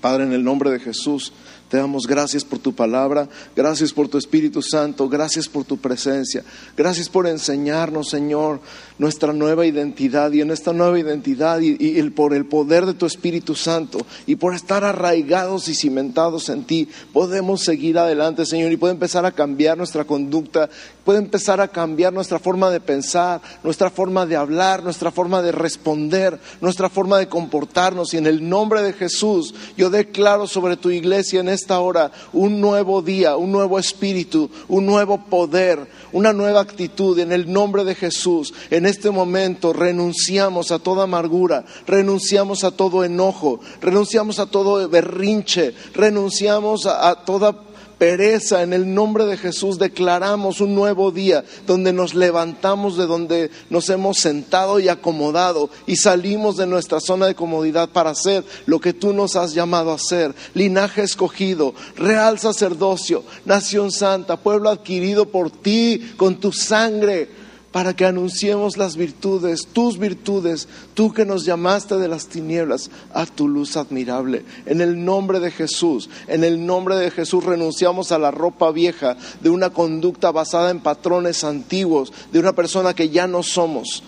Padre, 0.00 0.24
en 0.24 0.32
el 0.32 0.44
nombre 0.44 0.70
de 0.70 0.80
Jesús. 0.80 1.32
Te 1.68 1.76
damos 1.76 2.06
gracias 2.06 2.44
por 2.44 2.58
tu 2.58 2.74
palabra, 2.74 3.28
gracias 3.54 3.92
por 3.92 4.08
tu 4.08 4.16
Espíritu 4.16 4.62
Santo, 4.62 5.06
gracias 5.06 5.48
por 5.48 5.64
tu 5.64 5.76
presencia, 5.76 6.42
gracias 6.74 7.10
por 7.10 7.26
enseñarnos, 7.26 8.08
Señor, 8.08 8.60
nuestra 8.98 9.34
nueva 9.34 9.66
identidad 9.66 10.32
y 10.32 10.40
en 10.40 10.50
esta 10.50 10.72
nueva 10.72 10.98
identidad 10.98 11.60
y, 11.60 12.02
por 12.10 12.32
el 12.32 12.46
poder 12.46 12.86
de 12.86 12.94
tu 12.94 13.04
Espíritu 13.04 13.54
Santo 13.54 13.98
y 14.26 14.36
por 14.36 14.54
estar 14.54 14.82
arraigados 14.82 15.68
y 15.68 15.74
cimentados 15.74 16.48
en 16.48 16.64
ti, 16.64 16.88
podemos 17.12 17.62
seguir 17.62 17.98
adelante, 17.98 18.46
Señor, 18.46 18.72
y 18.72 18.78
puede 18.78 18.94
empezar 18.94 19.26
a 19.26 19.32
cambiar 19.32 19.76
nuestra 19.76 20.04
conducta, 20.04 20.70
puede 21.08 21.20
empezar 21.20 21.58
a 21.62 21.68
cambiar 21.68 22.12
nuestra 22.12 22.38
forma 22.38 22.68
de 22.68 22.80
pensar, 22.80 23.40
nuestra 23.62 23.88
forma 23.88 24.26
de 24.26 24.36
hablar, 24.36 24.84
nuestra 24.84 25.10
forma 25.10 25.40
de 25.40 25.52
responder, 25.52 26.38
nuestra 26.60 26.90
forma 26.90 27.16
de 27.16 27.28
comportarnos 27.28 28.12
y 28.12 28.18
en 28.18 28.26
el 28.26 28.46
nombre 28.46 28.82
de 28.82 28.92
Jesús 28.92 29.54
yo 29.74 29.88
declaro 29.88 30.46
sobre 30.46 30.76
tu 30.76 30.90
iglesia 30.90 31.40
en 31.40 31.48
esta 31.48 31.80
hora 31.80 32.12
un 32.34 32.60
nuevo 32.60 33.00
día, 33.00 33.38
un 33.38 33.52
nuevo 33.52 33.78
espíritu, 33.78 34.50
un 34.68 34.84
nuevo 34.84 35.24
poder, 35.30 35.88
una 36.12 36.34
nueva 36.34 36.60
actitud 36.60 37.18
en 37.18 37.32
el 37.32 37.50
nombre 37.50 37.84
de 37.84 37.94
Jesús. 37.94 38.52
En 38.68 38.84
este 38.84 39.10
momento 39.10 39.72
renunciamos 39.72 40.72
a 40.72 40.78
toda 40.78 41.04
amargura, 41.04 41.64
renunciamos 41.86 42.64
a 42.64 42.70
todo 42.70 43.02
enojo, 43.02 43.60
renunciamos 43.80 44.38
a 44.40 44.44
todo 44.44 44.86
berrinche, 44.90 45.72
renunciamos 45.94 46.84
a, 46.84 47.08
a 47.08 47.24
toda 47.24 47.67
pereza. 47.98 48.62
En 48.62 48.72
el 48.72 48.94
nombre 48.94 49.26
de 49.26 49.36
Jesús 49.36 49.78
declaramos 49.78 50.60
un 50.60 50.74
nuevo 50.74 51.10
día 51.10 51.44
donde 51.66 51.92
nos 51.92 52.14
levantamos 52.14 52.96
de 52.96 53.06
donde 53.06 53.50
nos 53.70 53.90
hemos 53.90 54.18
sentado 54.18 54.80
y 54.80 54.88
acomodado 54.88 55.68
y 55.86 55.96
salimos 55.96 56.56
de 56.56 56.66
nuestra 56.66 57.00
zona 57.00 57.26
de 57.26 57.34
comodidad 57.34 57.88
para 57.90 58.10
hacer 58.10 58.44
lo 58.66 58.80
que 58.80 58.92
tú 58.92 59.12
nos 59.12 59.36
has 59.36 59.54
llamado 59.54 59.90
a 59.90 59.96
hacer. 59.96 60.34
Linaje 60.54 61.02
escogido, 61.02 61.74
real 61.96 62.38
sacerdocio, 62.38 63.24
nación 63.44 63.90
santa, 63.90 64.36
pueblo 64.36 64.70
adquirido 64.70 65.26
por 65.26 65.50
ti 65.50 66.12
con 66.16 66.40
tu 66.40 66.52
sangre 66.52 67.37
para 67.72 67.94
que 67.94 68.06
anunciemos 68.06 68.78
las 68.78 68.96
virtudes, 68.96 69.66
tus 69.72 69.98
virtudes, 69.98 70.68
tú 70.94 71.12
que 71.12 71.26
nos 71.26 71.44
llamaste 71.44 71.96
de 71.96 72.08
las 72.08 72.26
tinieblas 72.26 72.90
a 73.12 73.26
tu 73.26 73.46
luz 73.46 73.76
admirable. 73.76 74.44
En 74.64 74.80
el 74.80 75.04
nombre 75.04 75.38
de 75.38 75.50
Jesús, 75.50 76.08
en 76.28 76.44
el 76.44 76.64
nombre 76.64 76.96
de 76.96 77.10
Jesús 77.10 77.44
renunciamos 77.44 78.10
a 78.10 78.18
la 78.18 78.30
ropa 78.30 78.70
vieja 78.70 79.16
de 79.42 79.50
una 79.50 79.70
conducta 79.70 80.30
basada 80.30 80.70
en 80.70 80.80
patrones 80.80 81.44
antiguos, 81.44 82.12
de 82.32 82.38
una 82.38 82.54
persona 82.54 82.94
que 82.94 83.10
ya 83.10 83.26
no 83.26 83.42
somos. 83.42 84.02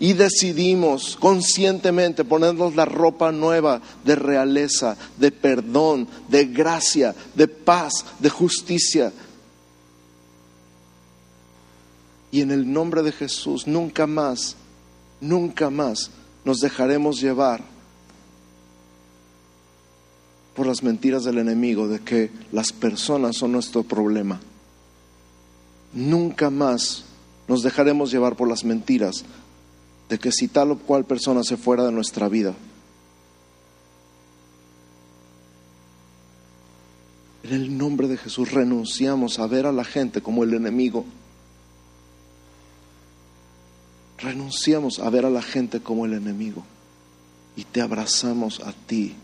Y 0.00 0.14
decidimos 0.14 1.16
conscientemente 1.20 2.24
ponernos 2.24 2.74
la 2.74 2.86
ropa 2.86 3.32
nueva 3.32 3.82
de 4.02 4.16
realeza, 4.16 4.96
de 5.18 5.30
perdón, 5.30 6.08
de 6.28 6.46
gracia, 6.46 7.14
de 7.34 7.46
paz, 7.46 8.06
de 8.18 8.30
justicia, 8.30 9.12
y 12.30 12.42
en 12.42 12.50
el 12.50 12.72
nombre 12.72 13.02
de 13.02 13.12
Jesús, 13.12 13.66
nunca 13.66 14.06
más, 14.06 14.56
nunca 15.20 15.70
más 15.70 16.10
nos 16.44 16.60
dejaremos 16.60 17.20
llevar 17.20 17.62
por 20.54 20.66
las 20.66 20.82
mentiras 20.82 21.24
del 21.24 21.38
enemigo 21.38 21.88
de 21.88 22.00
que 22.00 22.30
las 22.52 22.72
personas 22.72 23.36
son 23.36 23.52
nuestro 23.52 23.82
problema. 23.82 24.40
Nunca 25.92 26.50
más 26.50 27.04
nos 27.48 27.62
dejaremos 27.62 28.12
llevar 28.12 28.36
por 28.36 28.48
las 28.48 28.64
mentiras 28.64 29.24
de 30.08 30.18
que 30.18 30.30
si 30.32 30.48
tal 30.48 30.72
o 30.72 30.78
cual 30.78 31.04
persona 31.04 31.42
se 31.42 31.56
fuera 31.56 31.84
de 31.84 31.92
nuestra 31.92 32.28
vida. 32.28 32.54
En 37.42 37.52
el 37.52 37.76
nombre 37.76 38.06
de 38.06 38.16
Jesús 38.16 38.52
renunciamos 38.52 39.38
a 39.38 39.46
ver 39.46 39.66
a 39.66 39.72
la 39.72 39.84
gente 39.84 40.20
como 40.20 40.44
el 40.44 40.54
enemigo 40.54 41.04
Renunciamos 44.22 44.98
a 44.98 45.08
ver 45.08 45.24
a 45.24 45.30
la 45.30 45.42
gente 45.42 45.80
como 45.80 46.04
el 46.04 46.14
enemigo 46.14 46.62
y 47.56 47.64
te 47.64 47.80
abrazamos 47.80 48.60
a 48.60 48.72
ti. 48.72 49.14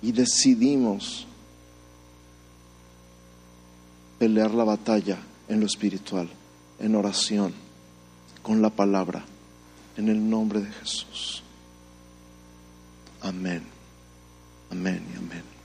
Y 0.00 0.12
decidimos 0.12 1.26
pelear 4.18 4.52
la 4.52 4.64
batalla 4.64 5.18
en 5.48 5.60
lo 5.60 5.66
espiritual, 5.66 6.28
en 6.78 6.94
oración, 6.94 7.52
con 8.42 8.62
la 8.62 8.70
palabra, 8.70 9.24
en 9.96 10.08
el 10.08 10.30
nombre 10.30 10.60
de 10.60 10.70
Jesús. 10.70 11.42
Amén. 13.20 13.62
Amén 14.70 15.02
y 15.12 15.16
amén. 15.16 15.57